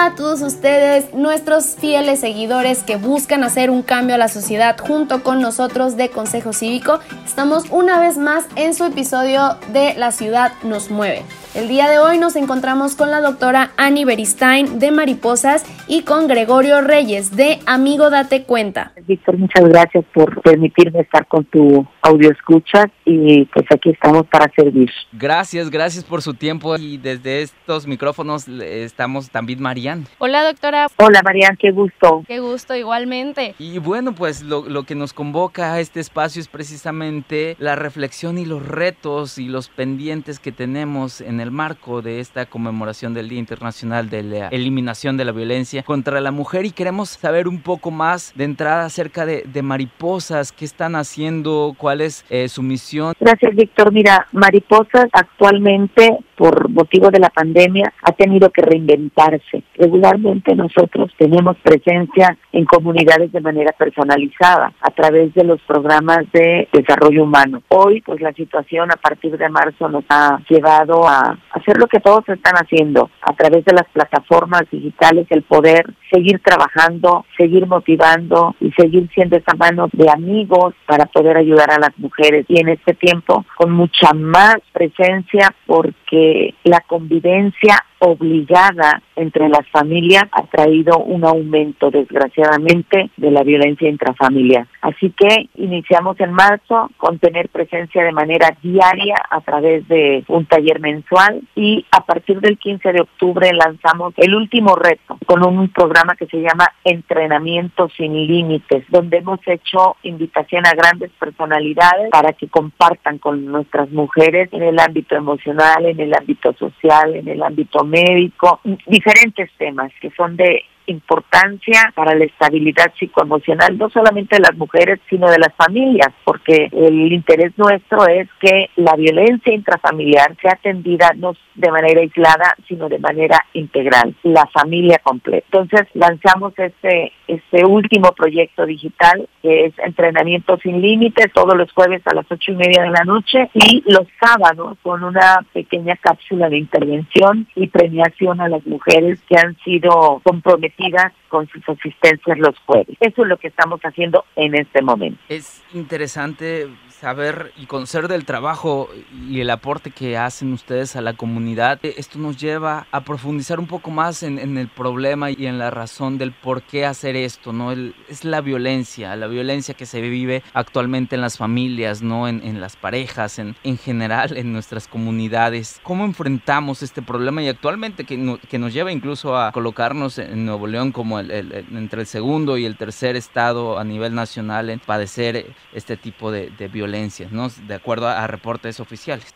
A 0.00 0.14
todos 0.14 0.42
ustedes, 0.42 1.12
nuestros 1.12 1.74
fieles 1.74 2.20
seguidores 2.20 2.84
que 2.84 2.94
buscan 2.94 3.42
hacer 3.42 3.68
un 3.68 3.82
cambio 3.82 4.14
a 4.14 4.18
la 4.18 4.28
sociedad 4.28 4.78
junto 4.78 5.24
con 5.24 5.42
nosotros 5.42 5.96
de 5.96 6.08
Consejo 6.08 6.52
Cívico. 6.52 7.00
Estamos 7.26 7.64
una 7.70 7.98
vez 7.98 8.16
más 8.16 8.44
en 8.54 8.74
su 8.74 8.84
episodio 8.84 9.56
de 9.72 9.94
La 9.94 10.12
ciudad 10.12 10.52
nos 10.62 10.92
mueve. 10.92 11.24
El 11.56 11.66
día 11.66 11.88
de 11.88 11.98
hoy 11.98 12.16
nos 12.16 12.36
encontramos 12.36 12.94
con 12.94 13.10
la 13.10 13.20
doctora 13.20 13.72
Annie 13.76 14.04
Beristain 14.04 14.78
de 14.78 14.92
Mariposas 14.92 15.64
y 15.88 16.02
con 16.02 16.28
Gregorio 16.28 16.80
Reyes 16.80 17.34
de 17.34 17.58
Amigo 17.66 18.08
Date 18.08 18.44
Cuenta. 18.44 18.92
Víctor, 19.08 19.38
muchas 19.38 19.66
gracias 19.66 20.04
por 20.12 20.40
permitirme 20.42 21.00
estar 21.00 21.26
con 21.26 21.42
tu 21.44 21.86
audio 22.02 22.30
escucha 22.30 22.90
y 23.06 23.46
pues 23.46 23.64
aquí 23.74 23.88
estamos 23.90 24.26
para 24.26 24.52
servir. 24.54 24.90
Gracias, 25.12 25.70
gracias 25.70 26.04
por 26.04 26.20
su 26.20 26.34
tiempo 26.34 26.76
y 26.76 26.98
desde 26.98 27.40
estos 27.40 27.86
micrófonos 27.86 28.46
estamos 28.48 29.30
también 29.30 29.62
Marian. 29.62 30.06
Hola 30.18 30.44
doctora. 30.44 30.88
Hola 30.98 31.22
Marian, 31.24 31.56
qué 31.56 31.70
gusto. 31.70 32.22
Qué 32.28 32.38
gusto 32.40 32.76
igualmente. 32.76 33.54
Y 33.58 33.78
bueno, 33.78 34.14
pues 34.14 34.42
lo, 34.42 34.68
lo 34.68 34.82
que 34.82 34.94
nos 34.94 35.14
convoca 35.14 35.72
a 35.72 35.80
este 35.80 36.00
espacio 36.00 36.42
es 36.42 36.48
precisamente 36.48 37.56
la 37.58 37.76
reflexión 37.76 38.36
y 38.36 38.44
los 38.44 38.66
retos 38.66 39.38
y 39.38 39.48
los 39.48 39.70
pendientes 39.70 40.38
que 40.38 40.52
tenemos 40.52 41.22
en 41.22 41.40
el 41.40 41.50
marco 41.50 42.02
de 42.02 42.20
esta 42.20 42.44
conmemoración 42.44 43.14
del 43.14 43.30
Día 43.30 43.38
Internacional 43.38 44.10
de 44.10 44.22
la 44.22 44.48
Eliminación 44.48 45.16
de 45.16 45.24
la 45.24 45.32
Violencia 45.32 45.82
contra 45.82 46.20
la 46.20 46.30
Mujer 46.30 46.66
y 46.66 46.72
queremos 46.72 47.08
saber 47.08 47.48
un 47.48 47.62
poco 47.62 47.90
más 47.90 48.32
de 48.34 48.44
entrada 48.44 48.90
acerca 48.98 49.26
de, 49.26 49.62
Mariposas, 49.62 50.50
qué 50.50 50.64
están 50.64 50.96
haciendo, 50.96 51.74
cuál 51.78 52.00
es 52.00 52.24
eh, 52.30 52.48
su 52.48 52.64
misión. 52.64 53.14
Gracias, 53.20 53.54
Víctor. 53.54 53.92
Mira, 53.92 54.26
Mariposas 54.32 55.06
actualmente 55.12 56.18
por 56.38 56.70
motivo 56.70 57.10
de 57.10 57.18
la 57.18 57.30
pandemia 57.30 57.92
ha 58.02 58.12
tenido 58.12 58.50
que 58.50 58.62
reinventarse. 58.62 59.64
Regularmente 59.76 60.54
nosotros 60.54 61.12
tenemos 61.18 61.56
presencia 61.58 62.38
en 62.52 62.64
comunidades 62.64 63.32
de 63.32 63.40
manera 63.40 63.72
personalizada 63.72 64.72
a 64.80 64.90
través 64.90 65.34
de 65.34 65.42
los 65.42 65.60
programas 65.62 66.20
de 66.32 66.68
desarrollo 66.72 67.24
humano. 67.24 67.62
Hoy, 67.68 68.00
pues 68.02 68.20
la 68.20 68.32
situación 68.32 68.90
a 68.92 68.96
partir 68.96 69.36
de 69.36 69.48
marzo 69.48 69.88
nos 69.88 70.04
ha 70.08 70.38
llevado 70.48 71.08
a 71.08 71.36
hacer 71.50 71.76
lo 71.76 71.88
que 71.88 71.98
todos 71.98 72.28
están 72.28 72.54
haciendo 72.54 73.10
a 73.20 73.32
través 73.32 73.64
de 73.64 73.72
las 73.72 73.88
plataformas 73.92 74.62
digitales, 74.70 75.26
el 75.30 75.42
poder 75.42 75.92
seguir 76.12 76.40
trabajando, 76.40 77.26
seguir 77.36 77.66
motivando 77.66 78.54
y 78.60 78.70
seguir 78.72 79.08
siendo 79.12 79.36
esa 79.36 79.56
mano 79.56 79.88
de 79.92 80.08
amigos 80.08 80.74
para 80.86 81.06
poder 81.06 81.36
ayudar 81.36 81.72
a 81.72 81.80
las 81.80 81.98
mujeres. 81.98 82.46
Y 82.48 82.60
en 82.60 82.68
este 82.68 82.94
tiempo 82.94 83.44
con 83.56 83.72
mucha 83.72 84.12
más 84.14 84.56
presencia 84.72 85.52
porque 85.66 86.07
la 86.10 86.80
convivencia 86.80 87.84
obligada 87.98 89.02
entre 89.16 89.48
las 89.48 89.66
familias 89.68 90.24
ha 90.32 90.42
traído 90.44 90.98
un 90.98 91.24
aumento, 91.24 91.90
desgraciadamente, 91.90 93.10
de 93.16 93.30
la 93.30 93.42
violencia 93.42 93.88
intrafamiliar. 93.88 94.66
Así 94.80 95.10
que 95.10 95.48
iniciamos 95.56 96.18
en 96.20 96.32
marzo 96.32 96.90
con 96.96 97.18
tener 97.18 97.48
presencia 97.48 98.04
de 98.04 98.12
manera 98.12 98.56
diaria 98.62 99.16
a 99.28 99.40
través 99.40 99.86
de 99.88 100.24
un 100.28 100.46
taller 100.46 100.80
mensual 100.80 101.42
y 101.56 101.84
a 101.90 102.04
partir 102.04 102.40
del 102.40 102.58
15 102.58 102.92
de 102.92 103.00
octubre 103.00 103.50
lanzamos 103.52 104.14
el 104.16 104.34
último 104.34 104.76
reto 104.76 105.18
con 105.26 105.44
un 105.44 105.68
programa 105.68 106.14
que 106.16 106.26
se 106.26 106.40
llama 106.40 106.72
Entrenamiento 106.84 107.88
sin 107.96 108.14
Límites, 108.14 108.84
donde 108.88 109.18
hemos 109.18 109.40
hecho 109.46 109.96
invitación 110.02 110.66
a 110.66 110.72
grandes 110.72 111.10
personalidades 111.18 112.10
para 112.10 112.32
que 112.32 112.48
compartan 112.48 113.18
con 113.18 113.44
nuestras 113.46 113.90
mujeres 113.90 114.48
en 114.52 114.62
el 114.62 114.78
ámbito 114.78 115.16
emocional, 115.16 115.86
en 115.86 116.00
el 116.00 116.14
ámbito 116.14 116.52
social, 116.54 117.14
en 117.14 117.28
el 117.28 117.42
ámbito 117.42 117.84
médico, 117.88 118.60
diferentes 118.86 119.50
temas 119.58 119.92
que 120.00 120.10
son 120.10 120.36
de 120.36 120.64
importancia 120.88 121.92
para 121.94 122.14
la 122.14 122.24
estabilidad 122.24 122.92
psicoemocional, 122.98 123.76
no 123.78 123.90
solamente 123.90 124.36
de 124.36 124.42
las 124.42 124.56
mujeres, 124.56 124.98
sino 125.08 125.30
de 125.30 125.38
las 125.38 125.54
familias, 125.54 126.08
porque 126.24 126.68
el 126.72 127.12
interés 127.12 127.52
nuestro 127.56 128.06
es 128.08 128.28
que 128.40 128.70
la 128.76 128.96
violencia 128.96 129.52
intrafamiliar 129.52 130.34
sea 130.40 130.52
atendida 130.52 131.12
no 131.16 131.34
de 131.54 131.70
manera 131.70 132.00
aislada, 132.00 132.54
sino 132.66 132.88
de 132.88 132.98
manera 132.98 133.44
integral, 133.52 134.14
la 134.22 134.46
familia 134.46 134.98
completa. 135.02 135.46
Entonces 135.52 135.88
lanzamos 135.94 136.54
este, 136.58 137.12
este 137.28 137.64
último 137.64 138.12
proyecto 138.12 138.66
digital, 138.66 139.28
que 139.42 139.66
es 139.66 139.74
Entrenamiento 139.78 140.58
sin 140.58 140.80
Límites, 140.80 141.32
todos 141.32 141.56
los 141.56 141.70
jueves 141.72 142.02
a 142.06 142.14
las 142.14 142.26
ocho 142.30 142.52
y 142.52 142.56
media 142.56 142.82
de 142.82 142.90
la 142.90 143.04
noche 143.04 143.50
y 143.54 143.84
los 143.86 144.06
sábados 144.18 144.78
con 144.82 145.04
una 145.04 145.44
pequeña 145.52 145.96
cápsula 145.96 146.48
de 146.48 146.58
intervención 146.58 147.46
y 147.54 147.68
premiación 147.68 148.40
a 148.40 148.48
las 148.48 148.66
mujeres 148.66 149.20
que 149.28 149.36
han 149.38 149.56
sido 149.58 150.20
comprometidas 150.24 151.12
con 151.28 151.46
sus 151.48 151.68
asistencias 151.68 152.38
los 152.38 152.58
jueves. 152.66 152.96
Eso 153.00 153.22
es 153.22 153.28
lo 153.28 153.36
que 153.36 153.48
estamos 153.48 153.80
haciendo 153.82 154.24
en 154.34 154.54
este 154.54 154.82
momento. 154.82 155.20
Es 155.28 155.62
interesante 155.74 156.68
saber 156.98 157.52
y 157.56 157.66
conocer 157.66 158.08
del 158.08 158.24
trabajo 158.24 158.88
y 159.28 159.40
el 159.40 159.50
aporte 159.50 159.90
que 159.90 160.16
hacen 160.16 160.52
ustedes 160.52 160.96
a 160.96 161.00
la 161.00 161.12
comunidad. 161.12 161.78
Esto 161.82 162.18
nos 162.18 162.36
lleva 162.36 162.86
a 162.90 163.02
profundizar 163.02 163.60
un 163.60 163.68
poco 163.68 163.90
más 163.90 164.22
en, 164.22 164.58
el 164.58 164.68
problema 164.68 165.30
y 165.30 165.46
en 165.46 165.58
la 165.58 165.70
razón 165.70 166.18
del 166.18 166.32
por 166.32 166.62
qué 166.62 166.86
hacer 166.86 167.14
esto, 167.24 167.52
¿no? 167.52 167.72
es 167.72 168.24
la 168.24 168.40
violencia, 168.40 169.16
la 169.16 169.26
violencia 169.26 169.74
que 169.74 169.86
se 169.86 170.00
vive 170.00 170.42
actualmente 170.54 171.14
en 171.14 171.20
las 171.20 171.38
familias, 171.38 172.02
¿no? 172.02 172.28
En, 172.28 172.60
las 172.60 172.76
parejas, 172.76 173.38
en, 173.38 173.54
en 173.62 173.78
general 173.78 174.36
en 174.36 174.52
nuestras 174.52 174.88
comunidades. 174.88 175.80
¿Cómo 175.82 176.04
enfrentamos 176.04 176.82
este 176.82 177.02
problema 177.02 177.42
y 177.42 177.48
actualmente 177.48 178.04
que, 178.04 178.38
que 178.48 178.58
nos 178.58 178.72
lleva 178.72 178.92
incluso 178.92 179.36
a 179.36 179.52
colocarnos 179.52 180.18
en 180.18 180.44
Nuevo 180.44 180.66
León 180.66 180.92
como 180.92 181.20
el, 181.20 181.30
entre 181.30 182.00
el 182.00 182.06
segundo 182.06 182.58
y 182.58 182.64
el 182.64 182.76
tercer 182.76 183.16
estado 183.16 183.78
a 183.78 183.84
nivel 183.84 184.14
nacional 184.14 184.70
en 184.70 184.78
padecer 184.78 185.46
este 185.72 185.96
tipo 185.96 186.30
de, 186.30 186.50
de 186.50 186.68
violencia? 186.68 187.28
¿no? 187.30 187.48
De 187.66 187.74
acuerdo 187.74 188.08
a, 188.08 188.26
reportes 188.26 188.80
oficiales. 188.80 189.34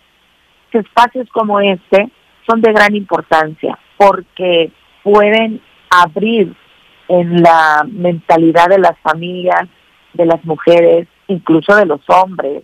Espacios 0.72 1.28
como 1.32 1.60
este 1.60 2.10
son 2.46 2.60
de 2.60 2.72
gran 2.72 2.94
importancia 2.94 3.78
porque 3.96 4.70
pueden 5.02 5.60
abrir 5.90 6.54
en 7.12 7.42
la 7.42 7.86
mentalidad 7.86 8.68
de 8.68 8.78
las 8.78 8.98
familias, 9.00 9.68
de 10.14 10.24
las 10.24 10.42
mujeres, 10.46 11.06
incluso 11.28 11.76
de 11.76 11.84
los 11.84 12.00
hombres, 12.08 12.62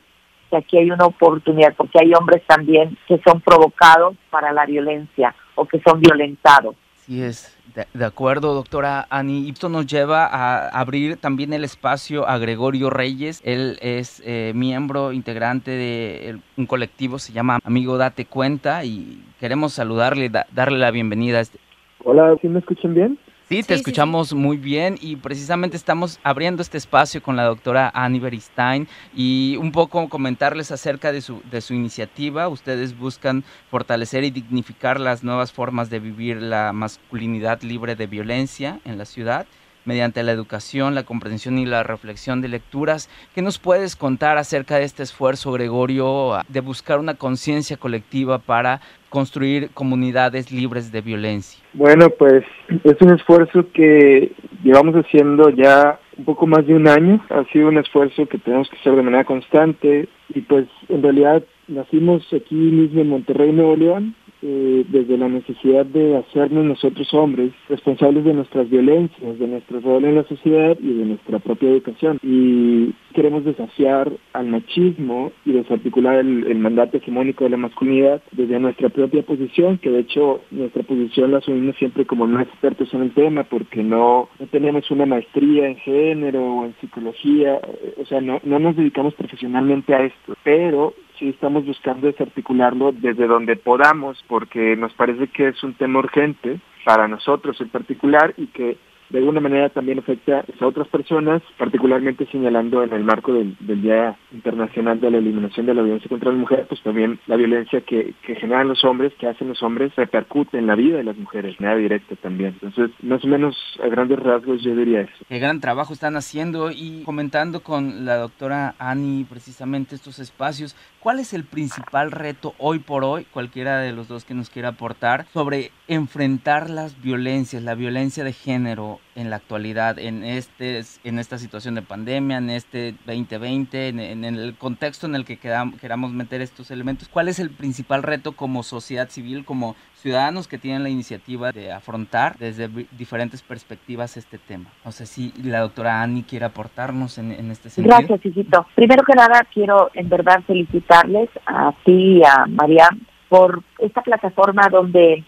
que 0.49 0.57
aquí 0.57 0.79
hay 0.79 0.91
una 0.91 1.05
oportunidad, 1.05 1.75
porque 1.77 1.99
hay 2.01 2.15
hombres 2.15 2.43
también 2.47 2.97
que 3.07 3.21
son 3.27 3.43
provocados 3.43 4.17
para 4.31 4.51
la 4.53 4.65
violencia 4.65 5.35
o 5.55 5.67
que 5.67 5.83
son 5.87 6.01
violentados. 6.01 6.75
Sí 6.95 7.23
es. 7.23 7.55
De, 7.93 8.05
acuerdo, 8.05 8.55
doctora 8.55 9.07
Ani. 9.11 9.51
Esto 9.51 9.69
nos 9.69 9.87
lleva 9.87 10.27
a 10.27 10.69
abrir 10.69 11.17
también 11.19 11.53
el 11.53 11.63
espacio 11.63 12.27
a 12.27 12.39
Gregorio 12.39 12.91
Reyes. 12.91 13.41
Él 13.45 13.79
es 13.83 14.21
eh, 14.25 14.53
miembro 14.55 15.13
integrante 15.13 15.71
de 15.71 16.39
un 16.57 16.67
colectivo, 16.67 17.19
se 17.19 17.33
llama 17.33 17.61
Amigo 17.63 17.99
Date 17.99 18.25
Cuenta, 18.25 18.85
y 18.85 19.23
queremos 19.39 19.75
saludarle, 19.75 20.29
darle 20.51 20.79
la 20.79 20.91
bienvenida. 20.91 21.39
Este 21.39 21.59
Hola, 22.03 22.35
¿sí 22.41 22.49
me 22.49 22.61
escuchan 22.61 22.95
bien? 22.95 23.19
Sí, 23.49 23.63
te 23.63 23.73
escuchamos 23.73 24.35
muy 24.35 24.59
bien 24.59 24.99
y 25.01 25.17
precisamente 25.17 25.79
estamos 25.79 26.21
abriendo 26.23 26.61
este 26.61 26.77
espacio 26.77 27.23
con 27.23 27.35
la 27.35 27.45
doctora 27.45 27.91
Annie 27.95 28.21
Beristain 28.21 28.87
y 29.17 29.57
un 29.59 29.73
poco 29.73 30.07
comentarles 30.11 30.71
acerca 30.71 31.13
de 31.13 31.23
su, 31.23 31.41
de 31.51 31.63
su 31.63 31.73
iniciativa. 31.73 32.47
Ustedes 32.49 32.99
buscan 32.99 33.45
fortalecer 33.71 34.25
y 34.25 34.31
dignificar 34.31 35.01
las 35.01 35.25
nuevas 35.25 35.51
formas 35.51 35.89
de 35.89 35.99
vivir 35.99 36.43
la 36.43 36.75
masculinidad 36.75 37.63
libre 37.63 37.97
de 37.97 38.07
violencia 38.07 38.81
en 38.85 38.99
la 38.99 39.07
ciudad 39.07 39.47
mediante 39.88 40.22
la 40.22 40.32
educación, 40.32 40.94
la 40.94 41.04
comprensión 41.04 41.56
y 41.56 41.65
la 41.65 41.82
reflexión 41.82 42.43
de 42.43 42.49
lecturas. 42.49 43.09
¿Qué 43.34 43.41
nos 43.41 43.59
puedes 43.59 43.97
contar 43.97 44.37
acerca 44.37 44.76
de 44.76 44.84
este 44.84 45.03
esfuerzo, 45.03 45.50
Gregorio, 45.53 46.32
de 46.47 46.60
buscar 46.60 46.99
una 46.99 47.15
conciencia 47.15 47.79
colectiva 47.79 48.38
para 48.38 48.82
construir 49.08 49.70
comunidades 49.73 50.52
libres 50.52 50.93
de 50.93 51.00
violencia? 51.00 51.58
Bueno, 51.73 52.11
pues 52.11 52.44
es 52.85 52.96
un 53.00 53.14
esfuerzo 53.14 53.64
que 53.73 54.32
llevamos 54.62 54.94
haciendo 54.94 55.49
ya 55.49 55.99
un 56.19 56.26
poco 56.26 56.46
más 56.46 56.67
de 56.67 56.75
un 56.75 56.87
año. 56.87 57.25
Ha 57.31 57.44
sido 57.50 57.69
un 57.69 57.79
esfuerzo 57.79 58.26
que 58.26 58.37
tenemos 58.37 58.69
que 58.69 58.76
hacer 58.76 58.94
de 58.94 59.02
manera 59.02 59.25
constante 59.25 60.06
y 60.34 60.43
pues 60.43 60.67
en 60.91 61.02
realidad 61.02 61.43
nacimos 61.67 62.26
aquí 62.34 62.55
mismo 62.55 63.00
en 63.00 63.08
Monterrey, 63.08 63.52
Nuevo 63.52 63.75
León, 63.75 64.14
eh, 64.40 64.85
desde 64.88 65.19
la 65.19 65.29
necesidad 65.29 65.85
de 65.87 66.17
hacernos 66.17 66.64
nosotros 66.64 67.12
hombres 67.12 67.52
responsables 67.69 68.25
de 68.25 68.35
nuestras 68.35 68.70
violencias, 68.70 69.38
de 69.38 69.46
nuestro 69.49 69.81
rol 69.81 70.05
en 70.05 70.14
la 70.14 70.25
sociedad 70.25 70.76
y 70.81 70.93
de 70.94 71.05
nuestra 71.06 71.38
propia 71.40 71.70
educación. 71.70 72.19
Y 72.23 72.93
queremos 73.14 73.44
desafiar 73.44 74.12
al 74.32 74.46
machismo 74.46 75.32
y 75.44 75.52
desarticular 75.52 76.17
el, 76.17 76.58
mandato 76.58 76.99
hegemónico 76.99 77.44
de 77.44 77.50
la 77.50 77.56
masculinidad 77.56 78.23
desde 78.32 78.61
nuestra 78.61 78.88
propia 78.88 79.23
posición, 79.23 79.79
que 79.79 79.90
de 79.90 80.00
hecho 80.00 80.41
nuestra 80.50 80.82
posición 80.82 81.32
la 81.32 81.38
asumimos 81.38 81.76
siempre 81.76 82.06
como 82.06 82.26
no 82.26 82.41
expertos 82.41 82.93
en 82.94 83.02
el 83.02 83.12
tema 83.12 83.44
porque 83.44 83.82
no, 83.82 84.29
no 84.38 84.46
tenemos 84.46 84.91
una 84.91 85.06
maestría 85.06 85.67
en 85.67 85.76
género 85.76 86.44
o 86.44 86.64
en 86.64 86.75
psicología, 86.81 87.61
o 88.00 88.05
sea, 88.06 88.20
no, 88.20 88.41
no 88.44 88.58
nos 88.58 88.76
dedicamos 88.76 89.14
profesionalmente 89.14 89.94
a 89.94 90.05
esto, 90.05 90.34
pero 90.44 90.94
sí 91.19 91.29
estamos 91.29 91.67
buscando 91.67 92.06
desarticularlo 92.06 92.93
desde 92.93 93.26
donde 93.26 93.56
podamos, 93.56 94.23
porque 94.29 94.76
nos 94.76 94.93
parece 94.94 95.29
que 95.29 95.49
es 95.49 95.62
un 95.62 95.75
tema 95.75 95.99
urgente 95.99 96.61
para 96.85 97.09
nosotros 97.09 97.61
en 97.61 97.69
particular 97.69 98.35
y 98.37 98.47
que 98.49 98.79
de 99.10 99.19
alguna 99.19 99.40
manera 99.40 99.69
también 99.70 99.99
afecta 99.99 100.44
a 100.60 100.66
otras 100.66 100.88
personas, 100.88 101.43
particularmente 101.56 102.26
señalando 102.26 102.82
en 102.82 102.93
el 102.93 103.05
marco 103.05 103.32
del, 103.32 103.56
Día 103.60 104.16
Internacional 104.32 105.00
de 105.00 105.10
la 105.10 105.19
Eliminación 105.19 105.66
de 105.66 105.75
la 105.75 105.82
Violencia 105.82 106.08
contra 106.08 106.31
las 106.31 106.40
Mujeres, 106.40 106.66
pues 106.69 106.82
también 106.82 107.20
la 107.26 107.37
violencia 107.37 107.81
que, 107.82 108.14
que 108.22 108.34
generan 108.34 108.69
los 108.69 108.84
hombres, 108.84 109.12
que 109.19 109.28
hacen 109.28 109.49
los 109.49 109.62
hombres, 109.62 109.94
repercute 109.94 110.58
en 110.58 110.66
la 110.66 110.75
vida 110.75 110.96
de 110.96 111.05
las 111.05 111.16
mujeres, 111.16 111.56
de 111.56 111.64
manera 111.64 111.81
directa 111.81 112.16
también. 112.16 112.56
Entonces, 112.60 112.90
más 113.02 113.25
o 113.25 113.28
menos 113.28 113.56
a 113.82 113.88
grandes 113.88 114.19
rasgos 114.19 114.62
yo 114.62 114.75
diría 114.75 115.02
eso. 115.02 115.12
Qué 115.28 115.38
gran 115.38 115.60
trabajo 115.60 115.93
están 115.93 116.16
haciendo 116.16 116.70
y 116.70 117.02
comentando 117.05 117.62
con 117.62 118.05
la 118.05 118.16
doctora 118.16 118.75
Ani 118.78 119.25
precisamente 119.25 119.94
estos 119.94 120.19
espacios, 120.19 120.76
¿cuál 121.00 121.20
es 121.20 121.32
el 121.34 121.44
principal 121.44 122.10
reto 122.10 122.55
hoy 122.58 122.78
por 122.78 123.05
hoy, 123.05 123.25
cualquiera 123.32 123.78
de 123.78 123.93
los 123.93 124.08
dos 124.08 124.25
que 124.25 124.34
nos 124.34 124.50
quiera 124.50 124.70
aportar, 124.70 125.26
sobre 125.32 125.70
enfrentar 125.87 126.70
las 126.70 127.00
violencias, 127.00 127.62
la 127.62 127.75
violencia 127.75 128.25
de 128.25 128.32
género 128.32 128.98
en 129.15 129.31
la 129.31 129.37
actualidad, 129.37 129.99
en, 129.99 130.23
este, 130.23 130.83
en 131.05 131.19
esta 131.19 131.39
situación 131.39 131.75
de 131.75 131.83
pandemia, 131.83 132.39
en 132.39 132.50
este 132.50 132.95
2020, 133.06 133.89
en, 133.89 134.25
el 134.25 134.55
contexto 134.56 135.06
en 135.06 135.15
el 135.15 135.25
que 135.25 135.39
queramos 135.39 136.12
meter 136.12 136.41
estos 136.41 136.71
elementos? 136.71 137.09
¿Cuál 137.09 137.29
es 137.29 137.39
el 137.39 137.50
principal 137.50 138.03
reto 138.03 138.33
como 138.33 138.62
sociedad 138.62 139.09
civil, 139.09 139.45
como 139.45 139.75
ciudadanos 139.95 140.47
que 140.47 140.59
tienen 140.59 140.83
la 140.83 140.89
iniciativa 140.89 141.50
de 141.50 141.73
afrontar 141.73 142.37
desde 142.39 142.69
diferentes 142.93 143.43
perspectivas 143.43 144.17
este 144.17 144.39
tema? 144.39 144.71
No 144.85 144.93
sé 144.93 145.06
si 145.06 145.33
la 145.43 145.61
doctora 145.61 146.03
Ani 146.03 146.23
quiere 146.23 146.44
aportarnos 146.44 147.19
en, 147.19 147.33
este 147.51 147.71
sentido. 147.71 147.97
Gracias, 147.97 148.25
Isito. 148.25 148.67
Primero 148.75 149.03
que 149.05 149.15
nada, 149.15 149.44
quiero 149.53 149.91
en 149.94 150.09
verdad 150.09 150.43
felicitarles 150.47 151.29
a 151.47 151.73
ti 151.85 152.19
y 152.19 152.23
a 152.23 152.47
María 152.47 152.89
por 153.29 153.62
esta 153.79 154.03
plataforma 154.03 154.69
donde 154.71 155.25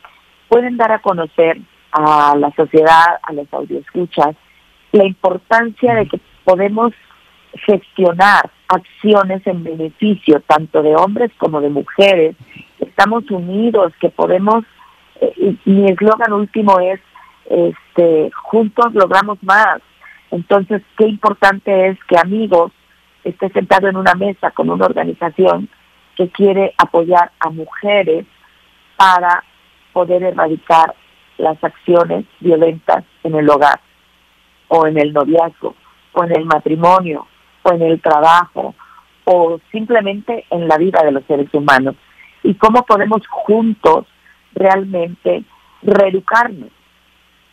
pueden 0.49 0.77
dar 0.77 0.93
a 0.93 1.01
conocer 1.01 1.61
a 1.93 2.35
la 2.37 2.53
sociedad, 2.53 3.19
a 3.23 3.33
los 3.33 3.47
escuchas 3.71 4.37
la 4.93 5.05
importancia 5.05 5.95
de 5.95 6.09
que 6.09 6.21
podemos 6.45 6.93
gestionar 7.67 8.51
acciones 8.69 9.45
en 9.47 9.65
beneficio 9.65 10.41
tanto 10.47 10.83
de 10.83 10.95
hombres 10.95 11.31
como 11.39 11.61
de 11.61 11.71
mujeres, 11.71 12.37
estamos 12.79 13.29
unidos, 13.31 13.93
que 14.01 14.09
podemos, 14.09 14.65
eh, 15.21 15.57
mi 15.65 15.91
eslogan 15.91 16.33
último 16.33 16.79
es, 16.81 17.01
este, 17.49 18.31
juntos 18.35 18.95
logramos 18.95 19.43
más. 19.43 19.81
Entonces, 20.31 20.83
qué 20.97 21.07
importante 21.07 21.89
es 21.89 21.99
que 22.05 22.17
amigos 22.17 22.73
esté 23.25 23.51
sentado 23.51 23.89
en 23.89 23.97
una 23.97 24.15
mesa 24.15 24.53
con 24.53 24.71
una 24.71 24.87
organización 24.87 25.69
que 26.17 26.29
quiere 26.29 26.73
apoyar 26.79 27.33
a 27.41 27.51
mujeres 27.51 28.27
para 28.97 29.43
poder 29.93 30.23
erradicar 30.23 30.95
las 31.41 31.63
acciones 31.63 32.25
violentas 32.41 33.05
en 33.25 33.35
el 33.35 33.49
hogar 33.49 33.81
o 34.69 34.87
en 34.87 34.99
el 34.99 35.13
noviazgo 35.13 35.75
o 36.13 36.25
en 36.25 36.33
el 36.37 36.45
matrimonio 36.45 37.27
o 37.63 37.73
en 37.73 37.83
el 37.83 38.01
trabajo 38.01 38.75
o 39.25 39.61
simplemente 39.73 40.45
en 40.51 40.69
la 40.69 40.77
vida 40.77 41.03
de 41.03 41.13
los 41.13 41.25
seres 41.25 41.53
humanos 41.53 41.97
y 42.43 42.55
cómo 42.55 42.85
podemos 42.85 43.27
juntos 43.29 44.07
realmente 44.55 45.45
reeducarnos 45.83 46.71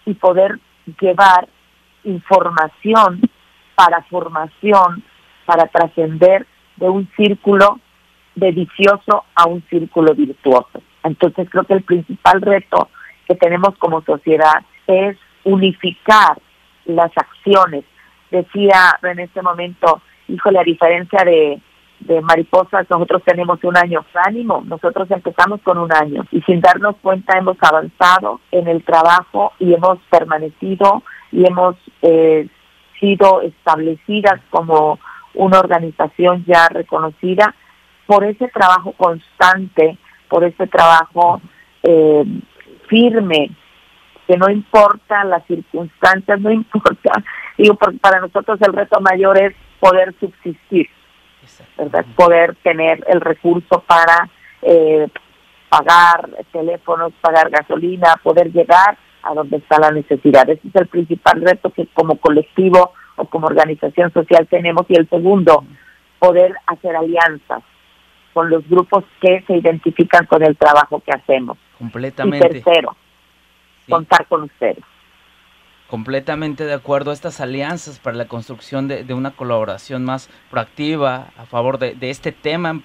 y 0.05 0.13
poder 0.13 0.59
llevar 0.99 1.47
información 2.03 3.21
para 3.75 4.01
formación, 4.03 5.03
para 5.45 5.67
trascender 5.67 6.47
de 6.77 6.89
un 6.89 7.09
círculo 7.15 7.79
de 8.35 8.51
vicioso 8.51 9.25
a 9.35 9.47
un 9.47 9.63
círculo 9.69 10.13
virtuoso. 10.13 10.81
Entonces 11.03 11.49
creo 11.49 11.63
que 11.63 11.73
el 11.73 11.83
principal 11.83 12.41
reto 12.41 12.89
que 13.27 13.35
tenemos 13.35 13.75
como 13.77 14.01
sociedad 14.01 14.63
es 14.87 15.17
unificar 15.43 16.37
las 16.85 17.11
acciones. 17.15 17.83
Decía 18.31 18.97
en 19.03 19.19
este 19.19 19.41
momento, 19.41 20.01
híjole, 20.27 20.59
a 20.59 20.63
diferencia 20.63 21.23
de, 21.23 21.61
de 21.99 22.21
mariposas, 22.21 22.89
nosotros 22.89 23.23
tenemos 23.25 23.63
un 23.63 23.77
año 23.77 24.05
ánimo, 24.13 24.63
nosotros 24.65 25.09
empezamos 25.11 25.61
con 25.61 25.77
un 25.77 25.91
año 25.93 26.25
y 26.31 26.41
sin 26.41 26.61
darnos 26.61 26.95
cuenta 27.01 27.37
hemos 27.37 27.57
avanzado 27.61 28.39
en 28.51 28.67
el 28.67 28.83
trabajo 28.83 29.53
y 29.59 29.73
hemos 29.73 29.99
permanecido 30.09 31.03
y 31.31 31.45
hemos 31.45 31.75
eh, 32.01 32.47
sido 32.99 33.41
establecidas 33.41 34.41
como 34.49 34.99
una 35.33 35.59
organización 35.59 36.43
ya 36.45 36.67
reconocida 36.69 37.55
por 38.05 38.23
ese 38.23 38.47
trabajo 38.47 38.93
constante, 38.93 39.97
por 40.29 40.43
ese 40.43 40.67
trabajo 40.67 41.41
eh, 41.83 42.23
firme, 42.87 43.51
que 44.27 44.37
no 44.37 44.49
importa 44.49 45.23
las 45.23 45.45
circunstancias, 45.45 46.39
no 46.39 46.51
importa, 46.61 47.23
digo, 47.57 47.75
porque 47.75 47.97
para 47.97 48.19
nosotros 48.19 48.59
el 48.61 48.73
reto 48.73 48.99
mayor 48.99 49.37
es 49.41 49.53
poder 49.79 50.13
subsistir, 50.19 50.89
¿verdad? 51.77 52.05
Poder 52.15 52.55
tener 52.63 53.03
el 53.07 53.21
recurso 53.21 53.83
para 53.87 54.29
eh, 54.61 55.07
pagar 55.69 56.29
teléfonos, 56.51 57.13
pagar 57.21 57.49
gasolina, 57.49 58.15
poder 58.23 58.51
llegar 58.51 58.97
a 59.23 59.33
donde 59.33 59.57
está 59.57 59.79
la 59.79 59.91
necesidad. 59.91 60.49
Ese 60.49 60.67
es 60.67 60.75
el 60.75 60.87
principal 60.87 61.41
reto 61.41 61.69
que 61.71 61.87
como 61.87 62.17
colectivo 62.17 62.93
o 63.15 63.25
como 63.25 63.47
organización 63.47 64.11
social 64.13 64.47
tenemos. 64.47 64.85
Y 64.89 64.95
el 64.95 65.09
segundo, 65.09 65.65
poder 66.19 66.53
hacer 66.65 66.95
alianzas 66.95 67.63
con 68.33 68.49
los 68.49 68.67
grupos 68.69 69.03
que 69.19 69.43
se 69.47 69.57
identifican 69.57 70.25
con 70.25 70.43
el 70.43 70.55
trabajo 70.55 71.01
que 71.01 71.11
hacemos. 71.11 71.57
Completamente. 71.77 72.57
Y 72.57 72.61
tercero, 72.61 72.95
contar 73.87 74.25
con 74.27 74.43
ustedes. 74.43 74.83
Completamente 75.87 76.65
de 76.65 76.73
acuerdo. 76.73 77.13
Estas 77.13 77.39
alianzas 77.39 77.99
para 77.99 78.17
la 78.17 78.27
construcción 78.27 78.89
de, 78.89 79.13
una 79.13 79.31
colaboración 79.31 80.03
más 80.03 80.29
proactiva 80.51 81.29
a 81.37 81.45
favor 81.45 81.79
de, 81.79 81.95
este 82.09 82.33
tema 82.33 82.77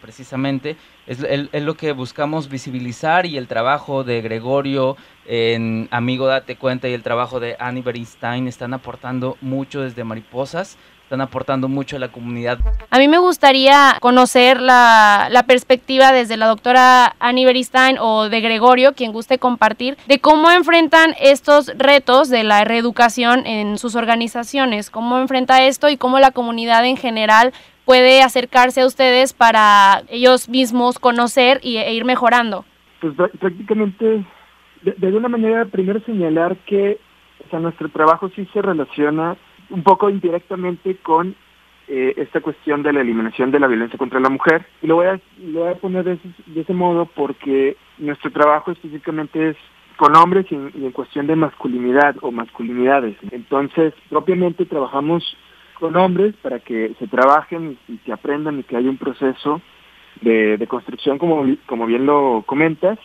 precisamente 0.00 0.76
es, 1.06 1.22
es, 1.22 1.62
lo 1.62 1.76
que 1.76 1.92
buscamos 1.92 2.48
visibilizar 2.48 3.26
y 3.26 3.36
el 3.36 3.46
trabajo 3.46 4.02
de 4.02 4.22
Gregorio 4.22 4.96
en 5.24 5.86
Amigo 5.92 6.26
Date 6.26 6.56
Cuenta 6.56 6.88
y 6.88 6.94
el 6.94 7.04
trabajo 7.04 7.38
de 7.38 7.54
Annie 7.60 7.82
Bernstein 7.82 8.48
están 8.48 8.74
aportando 8.74 9.36
mucho 9.40 9.82
desde 9.82 10.02
Mariposas 10.02 10.78
están 11.08 11.22
aportando 11.22 11.68
mucho 11.68 11.96
a 11.96 11.98
la 11.98 12.08
comunidad. 12.08 12.58
A 12.90 12.98
mí 12.98 13.08
me 13.08 13.16
gustaría 13.16 13.96
conocer 14.00 14.60
la, 14.60 15.28
la 15.30 15.44
perspectiva 15.44 16.12
desde 16.12 16.36
la 16.36 16.46
doctora 16.46 17.16
Annie 17.18 17.46
Beristain 17.46 17.96
o 17.98 18.28
de 18.28 18.42
Gregorio, 18.42 18.92
quien 18.92 19.12
guste 19.12 19.38
compartir, 19.38 19.96
de 20.06 20.18
cómo 20.18 20.50
enfrentan 20.50 21.14
estos 21.18 21.72
retos 21.78 22.28
de 22.28 22.44
la 22.44 22.64
reeducación 22.64 23.46
en 23.46 23.78
sus 23.78 23.94
organizaciones, 23.94 24.90
cómo 24.90 25.18
enfrenta 25.18 25.64
esto 25.64 25.88
y 25.88 25.96
cómo 25.96 26.18
la 26.18 26.30
comunidad 26.30 26.84
en 26.84 26.98
general 26.98 27.54
puede 27.86 28.20
acercarse 28.20 28.82
a 28.82 28.86
ustedes 28.86 29.32
para 29.32 30.02
ellos 30.10 30.50
mismos 30.50 30.98
conocer 30.98 31.58
y, 31.62 31.78
e 31.78 31.94
ir 31.94 32.04
mejorando. 32.04 32.66
Pues 33.00 33.14
prácticamente, 33.40 34.26
de, 34.82 34.92
de 34.92 35.06
alguna 35.06 35.30
manera, 35.30 35.64
primero 35.64 36.00
señalar 36.04 36.58
que 36.66 36.98
o 37.46 37.48
sea, 37.48 37.60
nuestro 37.60 37.88
trabajo 37.88 38.28
sí 38.36 38.46
se 38.52 38.60
relaciona 38.60 39.38
un 39.70 39.82
poco 39.82 40.10
indirectamente 40.10 40.96
con 40.96 41.34
eh, 41.88 42.14
esta 42.16 42.40
cuestión 42.40 42.82
de 42.82 42.92
la 42.92 43.00
eliminación 43.00 43.50
de 43.50 43.60
la 43.60 43.66
violencia 43.66 43.98
contra 43.98 44.20
la 44.20 44.28
mujer. 44.28 44.66
Y 44.82 44.86
lo 44.86 44.96
voy 44.96 45.06
a, 45.06 45.20
lo 45.42 45.60
voy 45.60 45.70
a 45.70 45.76
poner 45.76 46.04
de 46.04 46.18
ese, 46.60 46.74
modo 46.74 47.06
porque 47.06 47.76
nuestro 47.98 48.30
trabajo 48.30 48.72
específicamente 48.72 49.50
es 49.50 49.56
con 49.96 50.14
hombres 50.16 50.46
y 50.50 50.54
en, 50.54 50.92
cuestión 50.92 51.26
de 51.26 51.34
masculinidad 51.34 52.16
o 52.20 52.30
masculinidades. 52.30 53.16
Entonces, 53.30 53.94
propiamente 54.10 54.66
trabajamos 54.66 55.36
con 55.80 55.96
hombres 55.96 56.34
para 56.42 56.60
que 56.60 56.94
se 56.98 57.06
trabajen 57.08 57.78
y, 57.88 57.96
que 57.98 58.12
aprendan 58.12 58.58
y 58.58 58.64
que 58.64 58.76
haya 58.76 58.90
un 58.90 58.98
proceso 58.98 59.60
de, 60.20 60.56
de 60.56 60.66
construcción, 60.66 61.18
como, 61.18 61.44
como 61.66 61.86
bien 61.86 62.06
lo 62.06 62.42
comentas, 62.46 62.98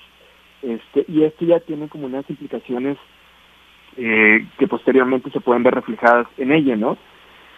este, 0.62 1.06
y 1.08 1.24
esto 1.24 1.46
ya 1.46 1.60
tiene 1.60 1.90
como 1.90 2.06
unas 2.06 2.30
implicaciones 2.30 2.98
eh, 3.98 4.48
que 4.58 4.68
posteriormente 4.68 5.30
se 5.32 5.42
pueden 5.42 5.64
ver 5.64 5.76
reflejadas 5.76 6.28
en 6.38 6.52
ella, 6.52 6.76
¿no? 6.76 6.98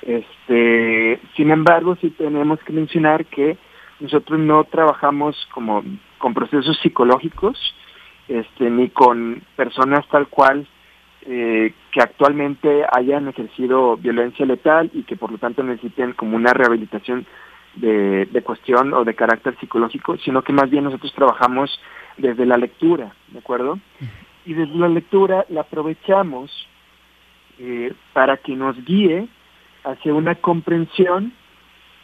Este, 0.02 1.20
sin 1.36 1.52
embargo, 1.52 1.96
sí 2.02 2.10
tenemos 2.12 2.60
que 2.64 2.74
mencionar 2.74 3.26
que 3.26 3.58
nosotros 4.00 4.40
no 4.40 4.64
trabajamos 4.66 5.36
como 5.52 5.84
con 6.18 6.34
procesos 6.34 6.78
psicológicos, 6.82 7.58
este, 8.28 8.70
ni 8.70 8.90
con 8.90 9.42
personas 9.56 10.08
tal 10.10 10.28
cual 10.28 10.68
eh, 11.26 11.74
que 11.92 12.02
actualmente 12.02 12.86
hayan 12.92 13.28
ejercido 13.28 13.98
violencia 13.98 14.46
letal 14.46 14.92
y 14.94 15.04
que 15.04 15.16
por 15.16 15.32
lo 15.32 15.38
tanto 15.38 15.64
necesiten 15.64 16.14
como 16.14 16.36
una 16.36 16.54
rehabilitación 16.54 17.26
de, 17.76 18.26
de 18.26 18.42
cuestión 18.42 18.94
o 18.94 19.04
de 19.04 19.16
carácter 19.16 19.58
psicológico, 19.60 20.18
sino 20.18 20.44
que 20.44 20.54
más 20.54 20.70
bien 20.70 20.84
nosotros 20.84 21.14
trabajamos 21.14 21.80
desde 22.18 22.46
la 22.46 22.58
lectura, 22.58 23.14
¿de 23.30 23.40
acuerdo? 23.40 23.80
Y 24.46 24.54
desde 24.54 24.76
la 24.76 24.88
lectura 24.88 25.46
la 25.50 25.62
aprovechamos 25.62 26.52
eh, 27.60 27.94
para 28.14 28.38
que 28.38 28.56
nos 28.56 28.84
guíe 28.86 29.28
hacia 29.84 30.14
una 30.14 30.36
comprensión 30.36 31.34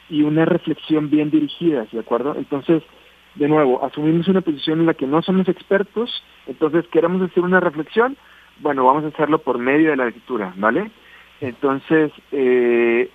y 0.10 0.24
una 0.24 0.45
reflexión 0.45 1.10
bien 1.10 1.29
dirigidas, 1.31 1.89
¿de 1.91 2.00
acuerdo? 2.00 2.36
Entonces, 2.36 2.83
de 3.36 3.48
nuevo, 3.48 3.83
asumimos 3.83 4.27
una 4.27 4.41
posición 4.41 4.81
en 4.81 4.86
la 4.88 4.93
que 4.93 5.07
no 5.07 5.21
somos 5.21 5.48
expertos, 5.48 6.24
entonces 6.48 6.86
queremos 6.88 7.21
hacer 7.21 7.43
una 7.43 7.60
reflexión, 7.60 8.17
bueno, 8.60 8.86
vamos 8.86 9.05
a 9.05 9.07
hacerlo 9.07 9.39
por 9.39 9.57
medio 9.57 9.91
de 9.91 9.95
la 9.95 10.05
lectura, 10.05 10.53
¿vale? 10.57 10.91
Entonces, 11.39 12.12
eh, 12.31 13.10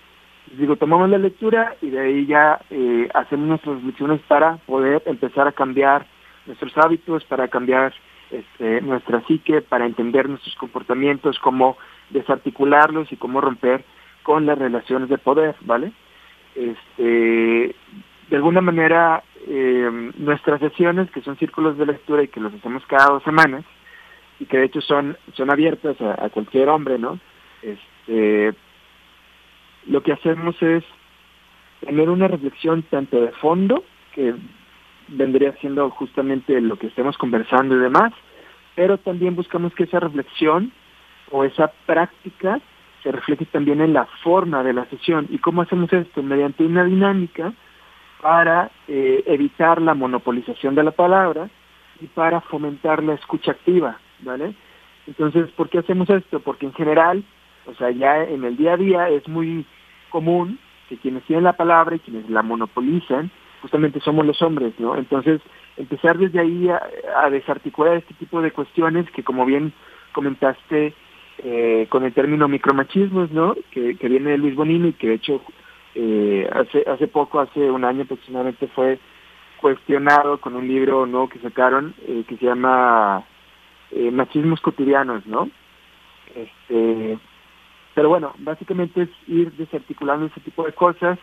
digo, 0.52 0.76
tomamos 0.76 1.10
la 1.10 1.18
lectura 1.18 1.76
y 1.82 1.90
de 1.90 2.00
ahí 2.00 2.26
ya 2.26 2.60
eh, 2.70 3.08
hacemos 3.14 3.46
nuestras 3.46 3.76
reflexiones 3.76 4.20
para 4.26 4.56
poder 4.66 5.02
empezar 5.06 5.46
a 5.46 5.52
cambiar 5.52 6.06
nuestros 6.46 6.76
hábitos, 6.78 7.24
para 7.24 7.48
cambiar 7.48 7.92
este, 8.30 8.80
nuestra 8.80 9.22
psique, 9.26 9.62
para 9.62 9.86
entender 9.86 10.28
nuestros 10.28 10.54
comportamientos, 10.56 11.38
cómo 11.38 11.76
desarticularlos 12.10 13.10
y 13.12 13.16
cómo 13.16 13.40
romper 13.40 13.84
con 14.22 14.46
las 14.46 14.58
relaciones 14.58 15.08
de 15.08 15.18
poder, 15.18 15.54
¿vale? 15.60 15.92
Este, 16.54 17.74
de 18.28 18.36
alguna 18.36 18.60
manera, 18.60 19.22
eh, 19.46 20.10
nuestras 20.18 20.60
sesiones, 20.60 21.10
que 21.10 21.20
son 21.20 21.36
círculos 21.36 21.78
de 21.78 21.86
lectura 21.86 22.22
y 22.22 22.28
que 22.28 22.40
los 22.40 22.52
hacemos 22.54 22.84
cada 22.86 23.12
dos 23.12 23.22
semanas, 23.22 23.64
y 24.40 24.46
que 24.46 24.58
de 24.58 24.64
hecho 24.64 24.80
son, 24.80 25.16
son 25.34 25.50
abiertas 25.50 25.96
a, 26.00 26.28
cualquier 26.30 26.68
hombre, 26.68 26.98
¿no? 26.98 27.18
Este, 27.62 28.52
lo 29.86 30.02
que 30.02 30.12
hacemos 30.12 30.60
es 30.60 30.84
tener 31.80 32.10
una 32.10 32.28
reflexión 32.28 32.82
tanto 32.82 33.20
de 33.20 33.30
fondo, 33.32 33.84
que 34.12 34.34
vendría 35.08 35.52
siendo 35.60 35.88
justamente 35.90 36.60
lo 36.60 36.76
que 36.76 36.88
estemos 36.88 37.16
conversando 37.18 37.76
y 37.76 37.80
demás, 37.80 38.12
pero 38.74 38.98
también 38.98 39.34
buscamos 39.36 39.74
que 39.74 39.84
esa 39.84 40.00
reflexión 40.00 40.72
o 41.30 41.44
esa 41.44 41.72
práctica 41.86 42.60
se 43.02 43.12
refleje 43.12 43.44
también 43.46 43.80
en 43.80 43.92
la 43.92 44.06
forma 44.22 44.62
de 44.62 44.72
la 44.72 44.84
sesión. 44.86 45.26
¿Y 45.30 45.38
cómo 45.38 45.62
hacemos 45.62 45.92
esto? 45.92 46.22
Mediante 46.22 46.64
una 46.64 46.84
dinámica 46.84 47.52
para 48.20 48.70
eh, 48.88 49.22
evitar 49.26 49.80
la 49.80 49.94
monopolización 49.94 50.74
de 50.74 50.82
la 50.82 50.90
palabra 50.90 51.48
y 52.00 52.06
para 52.06 52.40
fomentar 52.40 53.02
la 53.02 53.14
escucha 53.14 53.52
activa, 53.52 53.98
¿vale? 54.20 54.54
Entonces, 55.06 55.50
¿por 55.52 55.68
qué 55.68 55.78
hacemos 55.78 56.10
esto? 56.10 56.40
Porque 56.40 56.66
en 56.66 56.74
general, 56.74 57.22
o 57.66 57.74
sea, 57.74 57.90
ya 57.90 58.24
en 58.24 58.44
el 58.44 58.56
día 58.56 58.74
a 58.74 58.76
día 58.76 59.08
es 59.08 59.26
muy 59.28 59.64
común 60.10 60.58
que 60.88 60.96
quienes 60.96 61.22
tienen 61.24 61.44
la 61.44 61.52
palabra 61.54 61.96
y 61.96 62.00
quienes 62.00 62.28
la 62.28 62.42
monopolizan, 62.42 63.30
justamente 63.66 63.98
somos 63.98 64.24
los 64.24 64.40
hombres, 64.42 64.74
¿no? 64.78 64.96
Entonces, 64.96 65.40
empezar 65.76 66.16
desde 66.18 66.38
ahí 66.38 66.68
a, 66.68 67.28
desarticular 67.30 67.96
este 67.96 68.14
tipo 68.14 68.40
de 68.40 68.52
cuestiones 68.52 69.10
que, 69.10 69.24
como 69.24 69.44
bien 69.44 69.72
comentaste, 70.12 70.94
eh, 71.38 71.88
con 71.88 72.04
el 72.04 72.14
término 72.14 72.46
micromachismos, 72.46 73.32
¿no? 73.32 73.56
Que, 73.72 73.96
viene 74.02 74.30
de 74.30 74.38
Luis 74.38 74.54
Bonino 74.54 74.86
y 74.86 74.92
que 74.92 75.08
de 75.08 75.14
hecho 75.14 75.42
eh, 75.96 76.48
hace 76.52 76.84
hace 76.88 77.08
poco, 77.08 77.40
hace 77.40 77.68
un 77.68 77.84
año 77.84 78.04
aproximadamente, 78.04 78.68
fue 78.68 79.00
cuestionado 79.60 80.38
con 80.38 80.54
un 80.54 80.68
libro 80.68 81.06
no 81.06 81.28
que 81.28 81.40
sacaron 81.40 81.92
eh, 82.06 82.22
que 82.28 82.36
se 82.36 82.46
llama 82.46 83.24
eh, 83.90 84.12
Machismos 84.12 84.60
cotidianos, 84.60 85.26
¿no? 85.26 85.50
Este, 86.36 87.18
pero 87.94 88.10
bueno, 88.10 88.32
básicamente 88.38 89.02
es 89.02 89.08
ir 89.26 89.50
desarticulando 89.54 90.26
ese 90.26 90.40
tipo 90.40 90.64
de 90.64 90.72
cosas 90.72 91.18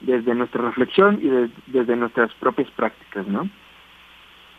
desde 0.00 0.34
nuestra 0.34 0.62
reflexión 0.62 1.20
y 1.22 1.72
desde 1.72 1.96
nuestras 1.96 2.32
propias 2.34 2.70
prácticas, 2.72 3.26
¿no? 3.26 3.48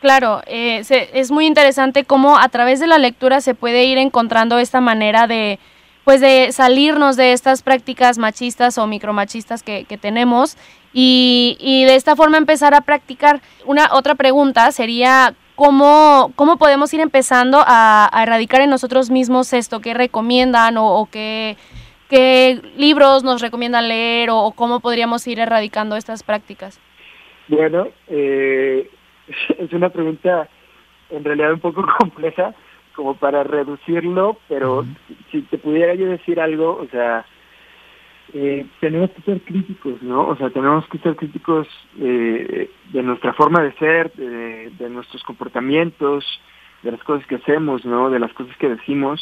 Claro, 0.01 0.41
eh, 0.45 0.83
es 0.89 1.31
muy 1.31 1.47
interesante 1.47 2.03
cómo 2.03 2.37
a 2.37 2.49
través 2.49 2.79
de 2.79 2.87
la 2.87 2.99
lectura 2.99 3.41
se 3.41 3.55
puede 3.55 3.85
ir 3.85 3.97
encontrando 3.97 4.59
esta 4.59 4.79
manera 4.79 5.25
de, 5.25 5.59
pues 6.03 6.21
de 6.21 6.51
salirnos 6.51 7.15
de 7.15 7.33
estas 7.33 7.63
prácticas 7.63 8.19
machistas 8.19 8.77
o 8.77 8.85
micromachistas 8.85 9.63
que, 9.63 9.85
que 9.85 9.97
tenemos 9.97 10.55
y, 10.99 11.83
de 11.85 11.95
esta 11.95 12.15
forma 12.15 12.37
empezar 12.37 12.73
a 12.73 12.81
practicar. 12.81 13.41
Una 13.65 13.89
otra 13.93 14.15
pregunta 14.15 14.71
sería 14.71 15.35
cómo, 15.55 16.31
cómo 16.35 16.57
podemos 16.57 16.93
ir 16.93 17.01
empezando 17.01 17.63
a, 17.65 18.09
erradicar 18.23 18.61
en 18.61 18.69
nosotros 18.69 19.09
mismos 19.11 19.53
esto, 19.53 19.79
qué 19.79 19.93
recomiendan 19.93 20.77
o, 20.77 21.07
qué, 21.11 21.55
qué, 22.09 22.61
libros 22.75 23.23
nos 23.23 23.41
recomiendan 23.41 23.87
leer 23.87 24.29
o, 24.31 24.51
cómo 24.55 24.79
podríamos 24.79 25.25
ir 25.27 25.39
erradicando 25.39 25.95
estas 25.95 26.23
prácticas. 26.23 26.79
Bueno, 27.47 27.87
eh, 28.07 28.89
es 29.57 29.73
una 29.73 29.89
pregunta 29.89 30.49
en 31.09 31.23
realidad 31.23 31.53
un 31.53 31.59
poco 31.59 31.85
compleja 31.99 32.53
como 32.95 33.15
para 33.15 33.43
reducirlo, 33.43 34.37
pero 34.49 34.83
si 35.31 35.43
te 35.43 35.59
pudiera 35.59 35.93
yo 35.93 36.07
decir 36.07 36.39
algo, 36.39 36.79
o 36.81 36.87
sea, 36.89 37.25
eh, 38.33 38.65
tenemos 38.81 39.11
que 39.11 39.21
ser 39.21 39.41
críticos, 39.41 40.01
¿no? 40.01 40.27
O 40.27 40.35
sea, 40.35 40.49
tenemos 40.49 40.85
que 40.87 40.97
ser 40.97 41.15
críticos 41.15 41.67
eh, 41.99 42.69
de 42.91 43.03
nuestra 43.03 43.33
forma 43.33 43.61
de 43.61 43.71
ser, 43.73 44.11
de, 44.13 44.89
nuestros 44.89 45.23
comportamientos, 45.23 46.25
de 46.81 46.91
las 46.91 47.03
cosas 47.03 47.25
que 47.27 47.35
hacemos, 47.35 47.85
¿no? 47.85 48.09
De 48.09 48.19
las 48.19 48.33
cosas 48.33 48.55
que 48.57 48.67
decimos. 48.67 49.21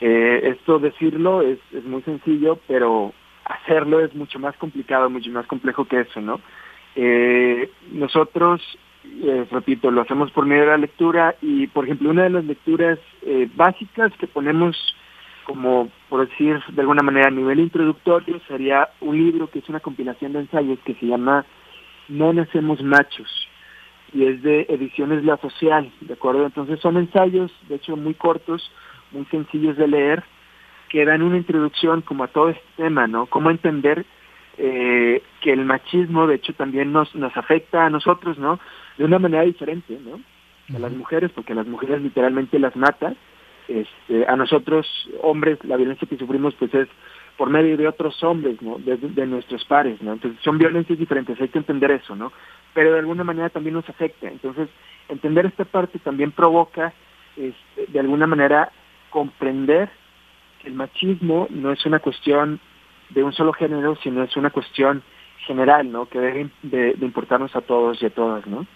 Eh, 0.00 0.40
esto 0.56 0.78
decirlo 0.78 1.42
es, 1.42 1.58
es 1.72 1.84
muy 1.84 2.02
sencillo, 2.02 2.58
pero 2.66 3.12
hacerlo 3.44 4.00
es 4.00 4.14
mucho 4.14 4.38
más 4.38 4.56
complicado, 4.56 5.08
mucho 5.10 5.30
más 5.30 5.46
complejo 5.46 5.84
que 5.86 6.00
eso, 6.00 6.20
¿no? 6.20 6.40
Eh, 6.96 7.70
nosotros 7.92 8.60
eh, 9.22 9.46
repito, 9.50 9.90
lo 9.90 10.02
hacemos 10.02 10.30
por 10.32 10.46
medio 10.46 10.62
de 10.62 10.68
la 10.70 10.78
lectura 10.78 11.36
y, 11.40 11.66
por 11.68 11.84
ejemplo, 11.84 12.10
una 12.10 12.24
de 12.24 12.30
las 12.30 12.44
lecturas 12.44 12.98
eh, 13.22 13.48
básicas 13.54 14.12
que 14.18 14.26
ponemos 14.26 14.76
como, 15.44 15.90
por 16.08 16.26
decir 16.26 16.58
de 16.68 16.80
alguna 16.80 17.02
manera, 17.02 17.28
a 17.28 17.30
nivel 17.30 17.60
introductorio, 17.60 18.40
sería 18.48 18.88
un 19.00 19.18
libro 19.18 19.48
que 19.48 19.58
es 19.58 19.68
una 19.68 19.80
compilación 19.80 20.32
de 20.32 20.40
ensayos 20.40 20.78
que 20.84 20.94
se 20.94 21.06
llama 21.06 21.44
No 22.08 22.32
nacemos 22.32 22.82
machos 22.82 23.48
y 24.14 24.24
es 24.24 24.42
de 24.42 24.66
Ediciones 24.70 25.24
La 25.24 25.36
Social, 25.38 25.92
¿de 26.00 26.14
acuerdo? 26.14 26.46
Entonces 26.46 26.80
son 26.80 26.96
ensayos, 26.96 27.52
de 27.68 27.74
hecho, 27.74 27.96
muy 27.96 28.14
cortos, 28.14 28.70
muy 29.14 29.24
sencillos 29.26 29.76
de 29.76 29.88
leer, 29.88 30.22
que 30.90 31.04
dan 31.04 31.22
una 31.22 31.38
introducción 31.38 32.02
como 32.02 32.24
a 32.24 32.28
todo 32.28 32.50
este 32.50 32.64
tema, 32.76 33.06
¿no? 33.06 33.26
Cómo 33.26 33.50
entender 33.50 34.04
eh, 34.58 35.22
que 35.40 35.52
el 35.52 35.64
machismo, 35.64 36.26
de 36.26 36.36
hecho, 36.36 36.52
también 36.52 36.92
nos, 36.92 37.14
nos 37.14 37.36
afecta 37.36 37.86
a 37.86 37.90
nosotros, 37.90 38.38
¿no? 38.38 38.60
de 38.96 39.04
una 39.04 39.18
manera 39.18 39.42
diferente, 39.42 39.98
¿no? 40.00 40.20
A 40.74 40.78
las 40.78 40.92
mujeres, 40.92 41.30
porque 41.34 41.52
a 41.52 41.56
las 41.56 41.66
mujeres 41.66 42.00
literalmente 42.00 42.58
las 42.58 42.74
mata. 42.76 43.14
Este, 43.68 44.26
a 44.26 44.36
nosotros, 44.36 44.86
hombres, 45.22 45.58
la 45.64 45.76
violencia 45.76 46.08
que 46.08 46.18
sufrimos 46.18 46.54
pues 46.54 46.72
es 46.74 46.88
por 47.36 47.50
medio 47.50 47.76
de 47.76 47.88
otros 47.88 48.22
hombres, 48.22 48.60
¿no? 48.62 48.78
De, 48.78 49.26
nuestros 49.26 49.64
pares, 49.64 50.00
¿no? 50.00 50.12
Entonces 50.12 50.40
son 50.42 50.58
violencias 50.58 50.98
diferentes, 50.98 51.40
hay 51.40 51.48
que 51.48 51.58
entender 51.58 51.90
eso, 51.90 52.14
¿no? 52.14 52.32
Pero 52.72 52.92
de 52.92 52.98
alguna 53.00 53.24
manera 53.24 53.48
también 53.50 53.74
nos 53.74 53.88
afecta. 53.88 54.28
Entonces, 54.28 54.68
entender 55.08 55.46
esta 55.46 55.64
parte 55.64 55.98
también 55.98 56.30
provoca, 56.30 56.92
este, 57.36 57.86
de 57.88 58.00
alguna 58.00 58.26
manera, 58.26 58.70
comprender 59.14 59.88
que 60.60 60.66
el 60.66 60.74
machismo 60.74 61.46
no 61.48 61.70
es 61.70 61.86
una 61.86 62.00
cuestión 62.00 62.58
de 63.10 63.22
un 63.22 63.32
solo 63.32 63.52
género, 63.52 63.96
sino 64.02 64.24
es 64.24 64.36
una 64.36 64.50
cuestión 64.50 65.04
general, 65.46 65.92
¿no? 65.92 66.06
Que 66.06 66.18
debe 66.18 66.50
de 66.64 67.06
importarnos 67.06 67.54
a 67.54 67.60
todos 67.60 68.02
y 68.02 68.06
a 68.06 68.10
todas, 68.10 68.44
¿no? 68.48 68.66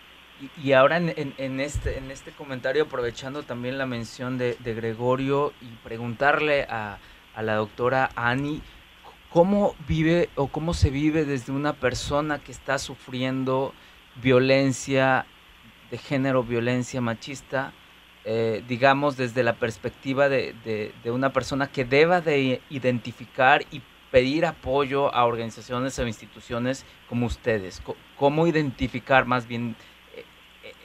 Y, 0.63 0.73
ahora 0.75 0.99
en, 0.99 1.35
en, 1.37 1.59
este, 1.59 1.99
en 1.99 2.13
este 2.13 2.31
comentario, 2.31 2.85
aprovechando 2.85 3.43
también 3.43 3.79
la 3.79 3.87
mención 3.87 4.39
de, 4.39 4.57
de 4.61 4.75
Gregorio 4.75 5.53
y 5.61 5.67
preguntarle 5.83 6.63
a, 6.71 6.99
a, 7.35 7.43
la 7.43 7.57
doctora 7.57 8.11
Ani, 8.15 8.63
¿cómo 9.31 9.75
vive 9.89 10.29
o 10.37 10.47
cómo 10.47 10.73
se 10.73 10.91
vive 10.91 11.25
desde 11.25 11.53
una 11.53 11.73
persona 11.73 12.39
que 12.39 12.53
está 12.53 12.79
sufriendo 12.79 13.75
violencia 14.23 15.27
de 15.91 15.99
género, 15.99 16.45
violencia 16.45 17.01
machista, 17.01 17.73
eh, 18.31 18.63
digamos 18.69 19.17
desde 19.17 19.43
la 19.43 19.55
perspectiva 19.55 20.29
de, 20.29 20.53
de, 21.03 21.11
una 21.11 21.33
persona 21.33 21.69
que 21.69 21.87
deba 21.87 22.21
de 22.21 22.61
identificar 22.69 23.63
y 23.71 23.81
pedir 24.11 24.45
apoyo 24.45 25.15
a 25.15 25.25
organizaciones 25.25 25.99
o 25.99 26.07
instituciones 26.07 26.85
como 27.09 27.25
ustedes? 27.25 27.83
¿Cómo 28.17 28.47
identificar 28.47 29.25
más 29.25 29.49
bien 29.49 29.77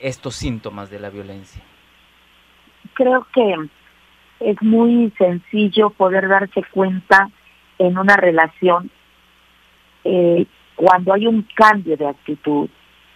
estos 0.00 0.36
síntomas 0.36 0.88
de 0.88 1.00
la 1.00 1.10
violencia? 1.10 1.62
Creo 2.94 3.26
que 3.34 3.54
es 4.40 4.62
muy 4.62 5.12
sencillo 5.18 5.90
poder 5.90 6.28
darse 6.28 6.62
cuenta 6.72 7.28
en 7.78 7.98
una 7.98 8.16
relación 8.16 8.90
eh, 10.04 10.46
cuando 10.76 11.12
hay 11.12 11.26
un 11.26 11.46
cambio 11.54 11.94
de 11.98 12.08
actitud, 12.08 12.70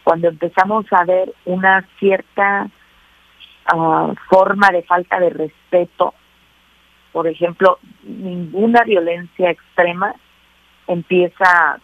cuando 0.04 0.28
empezamos 0.28 0.84
a 0.90 1.06
ver 1.06 1.32
una 1.46 1.86
cierta 1.98 2.68
ah, 3.68 4.12
forma 4.28 4.68
de 4.70 4.82
falta 4.82 5.20
de 5.20 5.30
respeto, 5.30 6.14
por 7.12 7.26
ejemplo, 7.26 7.78
ninguna 8.02 8.84
violencia 8.84 9.50
extrema 9.50 10.14
empieza 10.86 11.80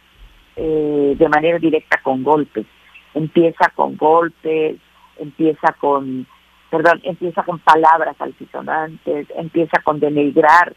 eh, 0.57 1.15
de 1.17 1.29
manera 1.29 1.59
directa 1.59 2.01
con 2.03 2.23
golpes, 2.23 2.67
empieza 3.15 3.71
con 3.75 3.97
golpes, 3.97 4.77
empieza 5.19 5.73
con, 5.81 6.27
perdón, 6.71 7.01
empieza 7.05 7.43
con 7.43 7.59
palabras 7.59 8.17
altisonantes, 8.21 9.27
empieza 9.37 9.83
con 9.83 10.01
denigrar 10.01 10.75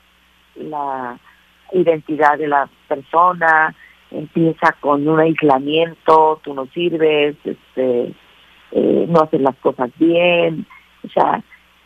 la 0.56 1.18
identidad 1.74 2.38
de 2.38 2.48
la 2.48 2.70
persona, 2.88 3.76
empieza 4.12 4.74
con 4.80 5.08
un 5.08 5.20
aislamiento, 5.20 6.40
tú 6.44 6.54
no 6.54 6.66
sirves, 6.68 7.36
este, 7.44 8.14
eh, 8.72 9.06
no 9.08 9.22
haces 9.22 9.42
las 9.42 9.56
cosas 9.58 9.92
bien. 9.98 10.66
O 11.08 11.10
sea, 11.10 11.42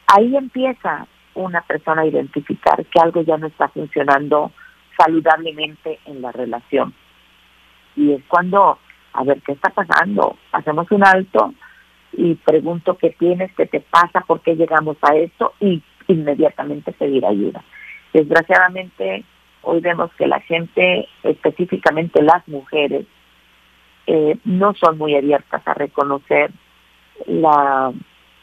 ahí 0.07 0.35
empieza 0.35 1.07
una 1.33 1.61
persona 1.61 2.01
a 2.01 2.07
identificar 2.07 2.85
que 2.85 2.99
algo 2.99 3.21
ya 3.21 3.37
no 3.37 3.47
está 3.47 3.69
funcionando 3.69 4.51
saludablemente 4.97 5.99
en 6.05 6.21
la 6.21 6.31
relación. 6.31 6.93
Y 7.95 8.13
es 8.13 8.23
cuando, 8.27 8.77
a 9.13 9.23
ver, 9.23 9.41
¿qué 9.41 9.53
está 9.53 9.69
pasando? 9.69 10.37
Hacemos 10.51 10.89
un 10.91 11.05
alto 11.05 11.53
y 12.13 12.35
pregunto 12.35 12.97
qué 12.97 13.11
tienes, 13.11 13.53
qué 13.55 13.65
te 13.65 13.79
pasa, 13.79 14.21
por 14.21 14.41
qué 14.41 14.55
llegamos 14.55 14.97
a 15.01 15.15
esto 15.15 15.53
y 15.59 15.81
inmediatamente 16.07 16.91
pedir 16.91 17.25
ayuda. 17.25 17.63
Desgraciadamente, 18.13 19.23
hoy 19.61 19.79
vemos 19.79 20.11
que 20.17 20.27
la 20.27 20.41
gente, 20.41 21.07
específicamente 21.23 22.21
las 22.21 22.45
mujeres, 22.47 23.05
eh, 24.07 24.37
no 24.43 24.73
son 24.73 24.97
muy 24.97 25.15
abiertas 25.15 25.61
a 25.65 25.73
reconocer 25.73 26.51
la 27.27 27.93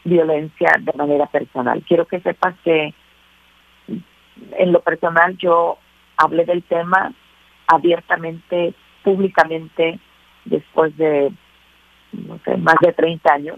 violencia 0.03 0.71
de 0.79 0.93
manera 0.93 1.25
personal. 1.27 1.83
Quiero 1.87 2.05
que 2.05 2.19
sepas 2.21 2.55
que 2.63 2.93
en 4.57 4.71
lo 4.71 4.81
personal 4.81 5.37
yo 5.37 5.77
hablé 6.17 6.45
del 6.45 6.63
tema 6.63 7.13
abiertamente, 7.67 8.73
públicamente, 9.03 9.99
después 10.45 10.95
de, 10.97 11.31
no 12.13 12.39
sé, 12.45 12.57
más 12.57 12.75
de 12.81 12.93
30 12.93 13.33
años, 13.33 13.57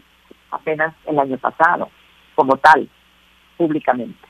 apenas 0.51 0.93
el 1.05 1.17
año 1.19 1.37
pasado, 1.37 1.89
como 2.35 2.57
tal, 2.57 2.89
públicamente. 3.57 4.27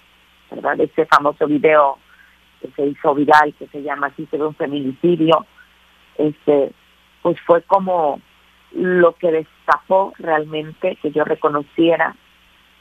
¿Verdad? 0.51 0.80
Ese 0.82 1.06
famoso 1.06 1.48
video 1.48 1.98
que 2.62 2.70
se 2.72 2.86
hizo 2.86 3.15
viral, 3.15 3.53
que 3.58 3.68
se 3.68 3.82
llama 3.82 4.08
así, 4.08 4.27
se 4.30 4.38
ve 4.38 4.46
un 4.46 4.56
feminicidio, 4.56 5.46
este, 6.18 6.74
pues 7.22 7.39
fue 7.46 7.62
como 7.63 8.20
lo 8.74 9.13
que 9.16 9.32
destapó 9.32 10.13
realmente 10.18 10.98
que 11.01 11.12
yo 11.12 11.24
reconociera 11.24 12.16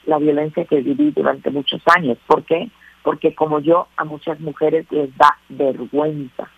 la 0.05 0.17
violencia 0.17 0.65
que 0.65 0.81
viví 0.81 1.11
durante 1.11 1.51
muchos 1.51 1.81
años. 1.95 2.17
¿Por 2.27 2.43
qué? 2.43 2.69
Porque 3.03 3.35
como 3.35 3.59
yo, 3.59 3.87
a 3.97 4.03
muchas 4.03 4.39
mujeres 4.39 4.85
les 4.91 5.15
da 5.17 5.37
vergüenza, 5.49 6.49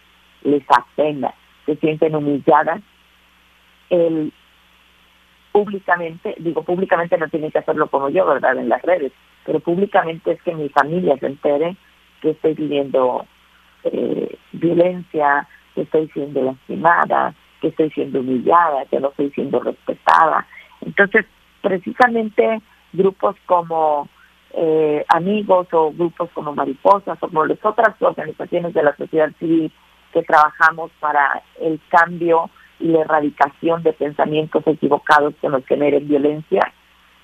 les 0.44 0.64
apena, 0.70 1.34
se 1.66 1.76
sienten 1.78 2.16
humilladas. 2.16 2.82
El 3.90 4.32
públicamente, 5.52 6.36
digo 6.40 6.64
públicamente 6.64 7.18
no 7.18 7.30
tiene 7.30 7.52
que 7.52 7.60
hacerlo 7.60 7.88
como 7.88 8.10
yo, 8.10 8.26
¿verdad? 8.26 8.58
En 8.58 8.68
las 8.68 8.82
redes, 8.82 9.14
pero 9.46 9.60
públicamente 9.60 10.32
es 10.32 10.42
que 10.42 10.54
mi 10.54 10.68
familia 10.70 11.16
se 11.18 11.28
entere 11.28 11.78
que 12.22 12.32
estoy 12.32 12.56
viviendo 12.56 13.26
eh, 13.84 14.36
violencia, 14.52 15.48
que 15.76 15.82
estoy 15.82 16.10
siendo 16.10 16.42
lastimada, 16.42 17.36
que 17.64 17.70
estoy 17.70 17.90
siendo 17.92 18.20
humillada, 18.20 18.86
que 18.92 19.00
no 19.00 19.08
estoy 19.08 19.32
siendo 19.32 19.62
respetada. 19.62 20.46
Entonces, 20.82 21.26
precisamente 21.62 22.62
grupos 22.92 23.38
como 23.46 24.10
eh, 24.52 25.06
amigos 25.08 25.68
o 25.72 25.94
grupos 25.94 26.30
como 26.34 26.54
mariposas 26.54 27.18
o 27.22 27.28
como 27.28 27.46
las 27.46 27.64
otras 27.64 27.96
organizaciones 28.02 28.74
de 28.74 28.84
la 28.84 28.94
sociedad 28.98 29.32
civil 29.40 29.72
que 30.12 30.24
trabajamos 30.24 30.92
para 31.00 31.42
el 31.62 31.80
cambio 31.88 32.50
y 32.82 32.88
la 32.88 33.00
erradicación 33.00 33.82
de 33.82 33.94
pensamientos 33.94 34.62
equivocados 34.68 35.34
que 35.42 35.48
nos 35.48 35.66
generen 35.66 36.06
violencia, 36.06 36.74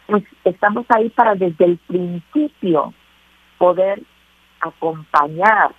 pues 0.07 0.23
estamos 0.45 0.85
ahí 0.87 1.09
para 1.09 1.35
desde 1.35 1.65
el 1.65 1.77
principio 1.79 2.93
poder 3.57 4.01
acompañar 4.61 5.71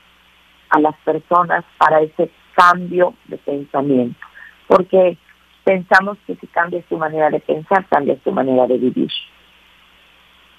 a 0.69 0.81
las 0.81 0.95
personas 0.99 1.64
para 1.79 2.02
ese 2.02 2.31
cambio 2.55 3.14
de 3.25 3.38
pensamiento 3.38 4.30
porque 4.71 5.19
pensamos 5.65 6.17
que 6.29 6.37
si 6.37 6.47
cambias 6.47 6.85
tu 6.89 6.97
manera 6.97 7.29
de 7.29 7.41
pensar, 7.41 7.85
cambias 7.89 8.21
tu 8.21 8.31
manera 8.31 8.69
de 8.69 8.79
vivir. 8.79 9.11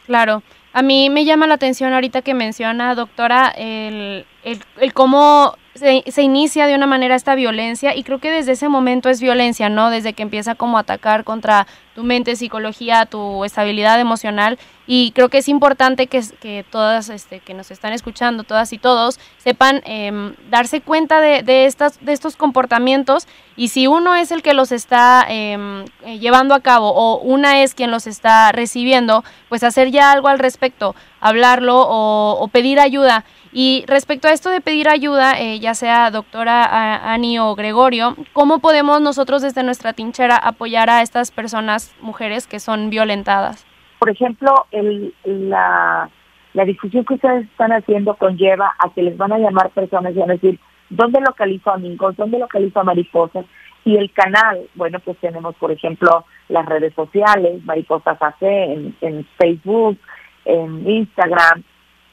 Claro, 0.06 0.44
a 0.74 0.82
mí 0.82 1.10
me 1.10 1.24
llama 1.24 1.48
la 1.48 1.54
atención 1.54 1.94
ahorita 1.94 2.22
que 2.22 2.34
menciona, 2.34 2.94
doctora, 2.94 3.54
el, 3.56 4.26
el, 4.44 4.94
cómo 4.94 5.56
se, 5.76 6.04
se, 6.08 6.24
inicia 6.24 6.68
de 6.68 6.76
una 6.76 6.88
manera 6.88 7.16
esta 7.16 7.36
violencia 7.36 7.96
y 7.96 8.04
creo 8.04 8.20
que 8.20 8.32
desde 8.32 8.52
ese 8.52 8.68
momento 8.68 9.08
es 9.08 9.22
violencia, 9.22 9.70
¿no? 9.70 9.90
Desde 9.90 10.12
que 10.12 10.24
empieza 10.24 10.56
como 10.56 10.76
a 10.76 10.82
atacar 10.82 11.24
contra 11.24 11.68
tu 11.96 12.04
mente, 12.04 12.36
psicología, 12.36 13.06
tu 13.06 13.44
estabilidad 13.44 14.00
emocional 14.00 14.58
y 14.88 15.12
creo 15.12 15.30
que 15.30 15.38
es 15.38 15.48
importante 15.48 16.08
que, 16.08 16.22
que 16.40 16.66
todas 16.70 17.10
este, 17.10 17.40
que 17.40 17.54
nos 17.54 17.72
están 17.72 17.94
escuchando, 17.94 18.44
todas 18.44 18.74
y 18.74 18.78
todos, 18.78 19.20
sepan 19.38 19.82
eh, 19.86 20.34
darse 20.50 20.82
cuenta 20.82 21.22
de, 21.22 21.44
de, 21.44 21.66
estas, 21.66 22.04
de 22.04 22.14
estos 22.14 22.36
comportamientos 22.36 23.28
y 23.56 23.70
si 23.70 23.88
uno 23.88 24.16
es 24.16 24.32
el 24.32 24.42
que 24.42 24.54
los 24.54 24.72
está 24.72 25.26
eh, 25.30 25.86
llevando 26.20 26.56
a 26.56 26.62
cabo 26.62 26.92
o 26.92 27.20
una 27.20 27.62
es 27.62 27.76
quien 27.76 27.92
los 27.92 28.08
está 28.08 28.52
recibiendo, 28.52 29.24
pues 29.50 29.64
hacer 29.64 29.92
ya 29.92 30.12
algo 30.12 30.28
al 30.28 30.40
respecto, 30.40 30.96
hablarlo 31.20 31.82
o, 31.82 32.38
o 32.40 32.48
pedir 32.48 32.80
ayuda. 32.80 33.24
Y 33.54 33.84
respecto 33.88 34.30
a 34.30 34.32
esto 34.32 34.50
de 34.50 34.62
pedir 34.62 34.88
ayuda, 34.88 35.38
eh, 35.38 35.60
ya 35.60 35.76
sea 35.76 36.10
doctora 36.10 37.12
Ani 37.12 37.38
o 37.38 37.54
Gregorio, 37.54 38.16
¿cómo 38.32 38.60
podemos 38.60 39.02
nosotros 39.02 39.42
desde 39.42 39.62
nuestra 39.64 39.92
tinchera 39.92 40.38
apoyar 40.38 40.90
a 40.90 41.02
estas 41.02 41.32
personas, 41.32 41.81
mujeres 42.02 42.48
que 42.48 42.60
son 42.60 42.90
violentadas? 42.90 43.66
Por 44.00 44.10
ejemplo, 44.10 44.66
el, 44.72 45.14
la, 45.24 46.10
la 46.54 46.66
difusión 46.66 47.06
que 47.06 47.16
ustedes 47.16 47.46
están 47.46 47.72
haciendo 47.72 48.16
conlleva 48.16 48.74
a 48.80 48.90
que 48.94 49.04
les 49.04 49.18
van 49.18 49.32
a 49.32 49.38
llamar 49.38 49.70
personas 49.72 50.16
y 50.16 50.20
van 50.20 50.32
a 50.32 50.34
decir, 50.34 50.60
¿dónde 50.90 51.22
localizo 51.22 51.72
amigos? 51.72 52.16
¿Dónde 52.18 52.40
localizo 52.40 52.80
a 52.80 52.84
mariposas? 52.84 53.46
Y 53.84 53.98
el 53.98 54.12
canal, 54.12 54.62
bueno, 54.76 55.00
pues 55.00 55.18
tenemos, 55.18 55.56
por 55.56 55.72
ejemplo, 55.72 56.26
las 56.50 56.66
redes 56.68 56.94
sociales, 56.94 57.64
Mariposas 57.66 58.22
AC, 58.22 58.42
en, 58.42 58.96
en 59.02 59.28
Facebook, 59.38 59.98
en 60.46 60.88
Instagram, 60.88 61.64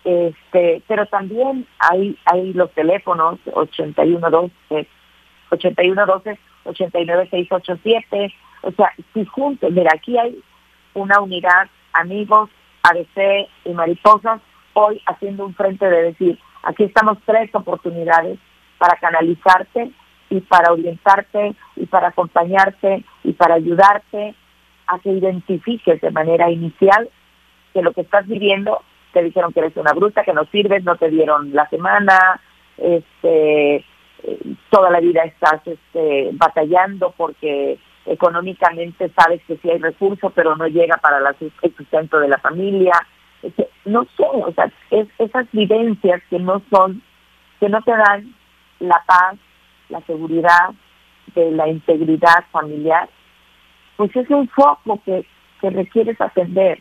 este 0.05 0.83
pero 0.87 1.07
también 1.07 1.67
hay 1.79 2.17
hay 2.25 2.53
los 2.53 2.71
teléfonos 2.73 3.39
8112 3.53 4.89
8112 5.51 6.39
89687 6.65 8.35
o 8.63 8.71
sea 8.73 8.93
si 9.15 9.25
juntos. 9.25 9.71
Mira 9.71 9.91
aquí 9.95 10.19
hay 10.19 10.41
una 10.95 11.21
unidad 11.21 11.69
amigos 11.93 12.51
ABC 12.83 13.49
y 13.65 13.73
mariposas 13.73 14.41
hoy 14.75 15.01
haciendo 15.07 15.47
un 15.47 15.55
frente 15.55 15.89
de 15.89 16.03
decir 16.03 16.39
aquí 16.63 16.85
estamos 16.85 17.19
tres 17.25 17.55
oportunidades 17.55 18.39
para 18.79 18.97
canalizarte 18.99 19.91
y 20.31 20.41
para 20.41 20.73
orientarte 20.73 21.55
y 21.77 21.87
para 21.87 22.09
acompañarte 22.09 23.05
y 23.25 23.33
para 23.33 23.55
ayudarte 23.55 24.35
a 24.87 24.99
que 24.99 25.11
identifiques 25.11 26.01
de 26.01 26.11
manera 26.11 26.51
inicial 26.51 27.09
que 27.73 27.83
lo 27.83 27.93
que 27.93 28.03
estás 28.03 28.27
viviendo 28.27 28.83
te 29.13 29.23
dijeron 29.23 29.53
que 29.53 29.61
eres 29.61 29.77
una 29.77 29.93
bruta, 29.93 30.23
que 30.23 30.33
no 30.33 30.45
sirves, 30.47 30.85
no 30.85 30.97
te 30.97 31.09
dieron 31.11 31.55
la 31.55 31.69
semana, 31.69 32.41
este, 32.77 33.85
toda 34.71 34.91
la 34.91 35.01
vida 35.01 35.23
estás 35.23 35.67
este, 35.67 36.31
batallando 36.33 37.15
porque 37.17 37.79
económicamente 38.09 39.11
sabes 39.11 39.43
que 39.47 39.57
sí 39.59 39.71
hay 39.71 39.79
recursos, 39.79 40.33
pero 40.35 40.57
no 40.57 40.67
llega 40.67 40.97
para 40.97 41.19
el 41.19 41.77
sustento 41.77 42.19
de 42.19 42.29
la 42.29 42.39
familia. 42.39 42.93
No 43.85 44.05
sé, 44.17 44.25
o 44.25 44.53
sea, 44.53 44.71
es, 44.91 45.07
esas 45.19 45.51
vivencias 45.53 46.23
que 46.29 46.39
no 46.39 46.63
son, 46.71 47.03
que 47.61 47.69
no 47.69 47.81
te 47.83 47.93
dan 47.93 48.35
la 48.81 49.03
paz, 49.07 49.37
la 49.89 50.01
seguridad 50.03 50.71
de 51.35 51.51
la 51.53 51.69
integridad 51.69 52.45
familiar, 52.51 53.09
pues 53.97 54.15
es 54.17 54.29
un 54.31 54.49
foco 54.49 55.01
que, 55.05 55.25
que 55.61 55.71
requieres 55.71 56.21
atender. 56.21 56.81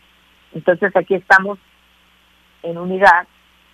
Entonces 0.53 0.95
aquí 0.95 1.15
estamos 1.15 1.59
en 2.63 2.77
unidad 2.77 3.27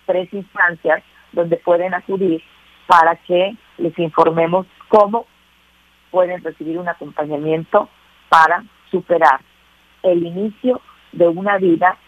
tres 0.06 0.32
instancias 0.32 1.02
donde 1.32 1.56
pueden 1.56 1.94
acudir 1.94 2.42
para 2.86 3.16
que 3.16 3.56
les 3.78 3.98
informemos 3.98 4.66
cómo 4.88 5.26
pueden 6.14 6.44
recibir 6.44 6.78
un 6.78 6.88
acompañamiento 6.88 7.88
para 8.28 8.64
superar 8.88 9.40
el 10.04 10.24
inicio 10.24 10.80
de 11.10 11.26
una 11.26 11.58
vida 11.58 11.98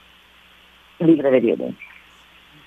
libre 1.01 1.29
de 1.33 1.41
violencia. 1.41 1.87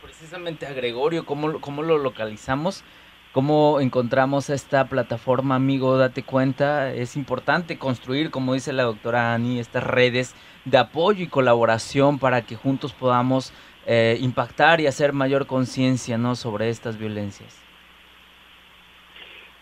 Precisamente 0.01 0.67
a 0.67 0.73
Gregorio, 0.73 1.25
¿cómo, 1.25 1.61
cómo 1.61 1.81
lo 1.81 1.97
localizamos? 1.97 2.83
¿Cómo 3.31 3.79
encontramos 3.79 4.49
esta 4.49 4.89
plataforma, 4.89 5.55
amigo? 5.55 5.97
Date 5.97 6.23
cuenta, 6.23 6.91
es 6.91 7.15
importante 7.15 7.77
construir, 7.77 8.31
como 8.31 8.53
dice 8.53 8.73
la 8.73 8.83
doctora 8.83 9.33
Ani, 9.33 9.59
estas 9.59 9.85
redes 9.85 10.35
de 10.65 10.77
apoyo 10.77 11.23
y 11.23 11.27
colaboración 11.27 12.19
para 12.19 12.41
que 12.41 12.57
juntos 12.57 12.91
podamos 12.91 13.53
eh, 13.85 14.17
impactar 14.19 14.81
y 14.81 14.87
hacer 14.87 15.13
mayor 15.13 15.45
conciencia 15.45 16.17
¿no? 16.17 16.35
sobre 16.35 16.67
estas 16.69 16.97
violencias. 16.97 17.68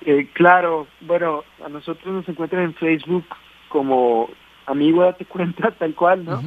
Eh, 0.10 0.30
claro, 0.32 0.88
bueno, 1.02 1.44
a 1.66 1.68
nosotros 1.68 2.14
nos 2.14 2.30
encuentran 2.30 2.64
en 2.64 2.74
Facebook 2.76 3.26
como 3.68 4.30
amigo, 4.66 5.04
date 5.04 5.26
cuenta, 5.26 5.72
tal 5.80 5.96
cual, 5.96 6.24
¿no? 6.24 6.42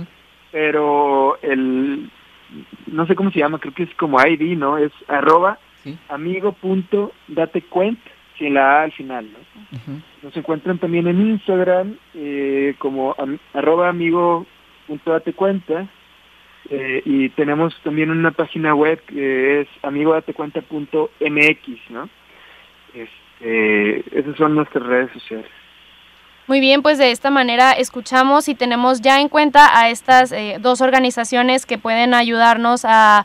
Pero 0.50 1.38
el, 1.42 2.10
no 2.86 3.06
sé 3.06 3.14
cómo 3.14 3.30
se 3.30 3.40
llama, 3.40 3.58
creo 3.58 3.74
que 3.74 3.82
es 3.82 3.94
como 3.96 4.18
ID, 4.18 4.56
¿no? 4.56 4.78
Es 4.78 4.92
arroba 5.08 5.58
¿Sí? 5.84 5.94
amigo 6.08 6.52
punto 6.52 7.12
date 7.28 7.60
cuenta, 7.60 8.10
sin 8.38 8.54
la 8.54 8.80
A 8.80 8.84
al 8.84 8.92
final. 8.92 9.28
¿no? 9.30 9.38
Nos 10.22 10.34
encuentran 10.34 10.78
también 10.78 11.06
en 11.06 11.20
Instagram 11.20 11.98
eh, 12.14 12.74
como 12.78 13.14
arroba 13.52 13.90
amigo 13.90 14.46
punto 14.86 15.12
date 15.12 15.34
cuenta 15.34 15.86
eh, 16.70 17.02
y 17.04 17.28
tenemos 17.30 17.74
también 17.82 18.10
una 18.10 18.30
página 18.30 18.74
web 18.74 19.02
que 19.04 19.60
es 19.60 19.68
amigodatecuenta.mx, 19.82 21.90
¿no? 21.90 22.08
Este, 22.94 23.19
esas 23.40 24.36
son 24.36 24.54
nuestras 24.54 24.84
redes 24.84 25.12
sociales. 25.12 25.50
Muy 26.50 26.58
bien, 26.58 26.82
pues 26.82 26.98
de 26.98 27.12
esta 27.12 27.30
manera 27.30 27.70
escuchamos 27.70 28.48
y 28.48 28.56
tenemos 28.56 29.02
ya 29.02 29.20
en 29.20 29.28
cuenta 29.28 29.78
a 29.78 29.88
estas 29.88 30.32
eh, 30.32 30.56
dos 30.60 30.80
organizaciones 30.80 31.64
que 31.64 31.78
pueden 31.78 32.12
ayudarnos 32.12 32.84
a, 32.84 33.24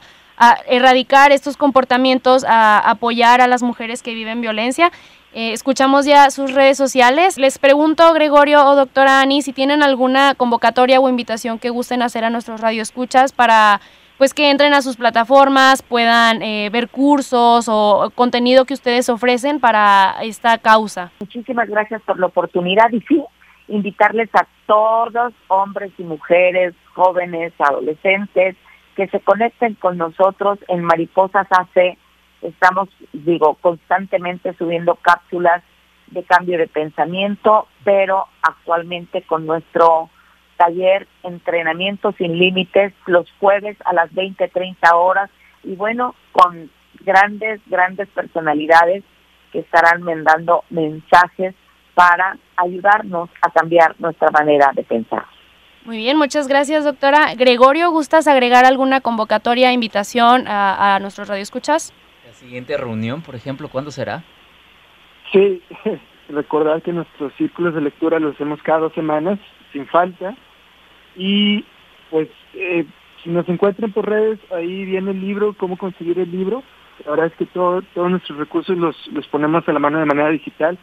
erradicar 0.68 1.32
estos 1.32 1.58
comportamientos, 1.58 2.44
a 2.44 2.78
apoyar 2.78 3.42
a 3.42 3.48
las 3.48 3.64
mujeres 3.64 4.04
que 4.04 4.14
viven 4.14 4.42
violencia. 4.42 4.92
Eh, 5.34 5.54
escuchamos 5.54 6.06
ya 6.06 6.30
sus 6.30 6.52
redes 6.54 6.78
sociales. 6.78 7.38
Les 7.38 7.58
pregunto, 7.58 8.14
Gregorio 8.14 8.64
o 8.64 8.76
doctora 8.76 9.22
Ani, 9.22 9.42
si 9.42 9.54
tienen 9.54 9.82
alguna 9.82 10.36
convocatoria 10.36 11.00
o 11.00 11.10
invitación 11.10 11.58
que 11.58 11.72
gusten 11.72 12.02
hacer 12.02 12.26
a 12.26 12.30
nuestros 12.30 12.62
radioescuchas 12.62 13.32
para 13.32 13.82
pues 14.18 14.34
que 14.34 14.50
entren 14.50 14.74
a 14.74 14.82
sus 14.82 14.98
plataformas, 14.98 15.82
puedan 15.82 16.42
eh, 16.42 16.70
ver 16.72 16.90
cursos 16.90 17.68
o 17.70 18.12
contenido 18.16 18.66
que 18.66 18.74
ustedes 18.74 19.10
ofrecen 19.10 19.60
para 19.60 20.16
esta 20.22 20.58
causa. 20.58 21.12
Muchísimas 21.20 21.70
gracias 21.70 22.02
por 22.04 22.20
la 22.20 22.28
oportunidad 22.28 22.92
y 22.92 23.02
sí, 23.02 23.24
invitarles 23.68 24.30
a 24.34 24.48
todos, 24.66 25.34
hombres 25.48 25.92
y 25.98 26.04
mujeres, 26.04 26.74
jóvenes, 26.94 27.54
adolescentes, 27.60 28.56
que 28.96 29.08
se 29.08 29.20
conecten 29.20 29.76
con 29.76 29.98
nosotros 29.98 30.60
en 30.68 30.84
Mariposas 30.84 31.48
AC. 31.52 31.98
Estamos, 32.42 32.90
digo, 33.12 33.56
constantemente 33.56 34.54
subiendo 34.58 34.96
cápsulas 34.96 35.64
de 36.08 36.24
cambio 36.24 36.58
de 36.58 36.68
pensamiento, 36.68 37.68
pero 37.84 38.28
actualmente 38.42 39.24
con 39.24 39.46
nuestro 39.46 40.10
taller 40.58 41.08
Entrenamiento 41.24 42.12
sin 42.14 42.38
Límites 42.38 42.94
los 43.06 43.32
jueves 43.40 43.78
a 43.86 43.94
las 43.94 44.14
20, 44.14 44.48
30 44.48 44.96
horas 44.96 45.30
y 45.64 45.76
bueno, 45.76 46.16
con 46.32 46.70
grandes, 47.02 47.62
grandes 47.68 48.08
personalidades 48.10 49.04
que 49.52 49.60
estarán 49.60 50.02
mandando 50.04 50.64
mensajes 50.70 51.56
para 51.94 52.38
ayudarnos 52.58 53.30
a 53.42 53.50
cambiar 53.52 53.96
nuestra 54.00 54.30
manera 54.32 54.72
de 54.76 54.84
pensar. 54.84 55.26
Muy 55.86 55.98
bien, 55.98 56.18
muchas 56.18 56.48
gracias, 56.48 56.84
doctora. 56.84 57.36
Gregorio, 57.36 57.92
¿gustas 57.92 58.28
agregar 58.28 58.66
alguna 58.66 59.02
convocatoria, 59.02 59.72
invitación 59.72 60.48
a, 60.48 60.96
a 60.96 61.00
nuestros 61.00 61.28
radioescuchas? 61.28 61.94
La 62.26 62.34
siguiente 62.34 62.76
reunión, 62.76 63.22
por 63.22 63.36
ejemplo, 63.36 63.70
¿cuándo 63.70 63.92
será? 63.92 64.24
Sí, 65.32 65.62
recordar 66.30 66.82
que 66.82 66.92
nuestros 66.92 67.34
círculos 67.36 67.76
de 67.76 67.82
lectura 67.82 68.20
los 68.20 68.36
hacemos 68.36 68.62
cada 68.64 68.80
dos 68.80 68.94
semanas, 68.94 69.40
sin 69.76 69.86
falta. 69.88 70.36
Y 71.18 71.66
pues 72.10 72.30
eh, 72.54 72.86
si 73.24 73.30
nos 73.30 73.48
encuentran 73.50 73.92
por 73.92 74.10
redes, 74.10 74.40
ahí 74.52 74.86
viene 74.86 75.12
el 75.12 75.20
libro, 75.20 75.54
cómo 75.58 75.78
conseguir 75.78 76.18
el 76.18 76.32
libro. 76.32 76.64
La 77.04 77.12
verdad 77.12 77.28
es 77.28 77.34
que 77.34 77.46
todo, 77.46 77.82
todos 77.94 78.10
nuestros 78.10 78.40
recursos 78.40 78.78
los, 78.78 78.96
los 79.08 79.28
ponemos 79.28 79.68
a 79.68 79.74
la 79.74 79.80
mano 79.80 80.00
de 80.00 80.06
manera 80.06 80.30
digital 80.30 80.78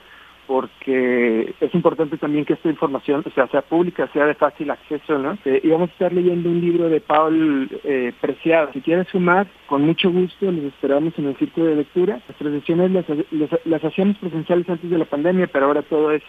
porque 0.46 1.54
es 1.60 1.74
importante 1.74 2.18
también 2.18 2.44
que 2.44 2.54
esta 2.54 2.68
información 2.68 3.24
sea, 3.34 3.46
sea 3.46 3.62
pública, 3.62 4.10
sea 4.12 4.26
de 4.26 4.34
fácil 4.34 4.70
acceso, 4.70 5.16
¿no? 5.16 5.38
Eh, 5.44 5.60
y 5.62 5.68
vamos 5.68 5.88
a 5.90 5.92
estar 5.92 6.12
leyendo 6.12 6.50
un 6.50 6.60
libro 6.60 6.88
de 6.88 7.00
Paul 7.00 7.70
eh, 7.84 8.12
Preciado. 8.20 8.70
Si 8.72 8.80
quieren 8.80 9.06
sumar, 9.06 9.46
con 9.66 9.82
mucho 9.86 10.10
gusto 10.10 10.50
les 10.50 10.64
esperamos 10.64 11.14
en 11.16 11.28
el 11.28 11.36
círculo 11.36 11.66
de 11.66 11.76
lectura. 11.76 12.20
Nuestras 12.28 12.52
sesiones 12.52 12.90
las, 12.90 13.04
las, 13.30 13.50
las 13.64 13.84
hacíamos 13.84 14.18
presenciales 14.18 14.68
antes 14.68 14.90
de 14.90 14.98
la 14.98 15.04
pandemia, 15.04 15.46
pero 15.46 15.66
ahora 15.66 15.82
todo 15.82 16.10
es 16.10 16.22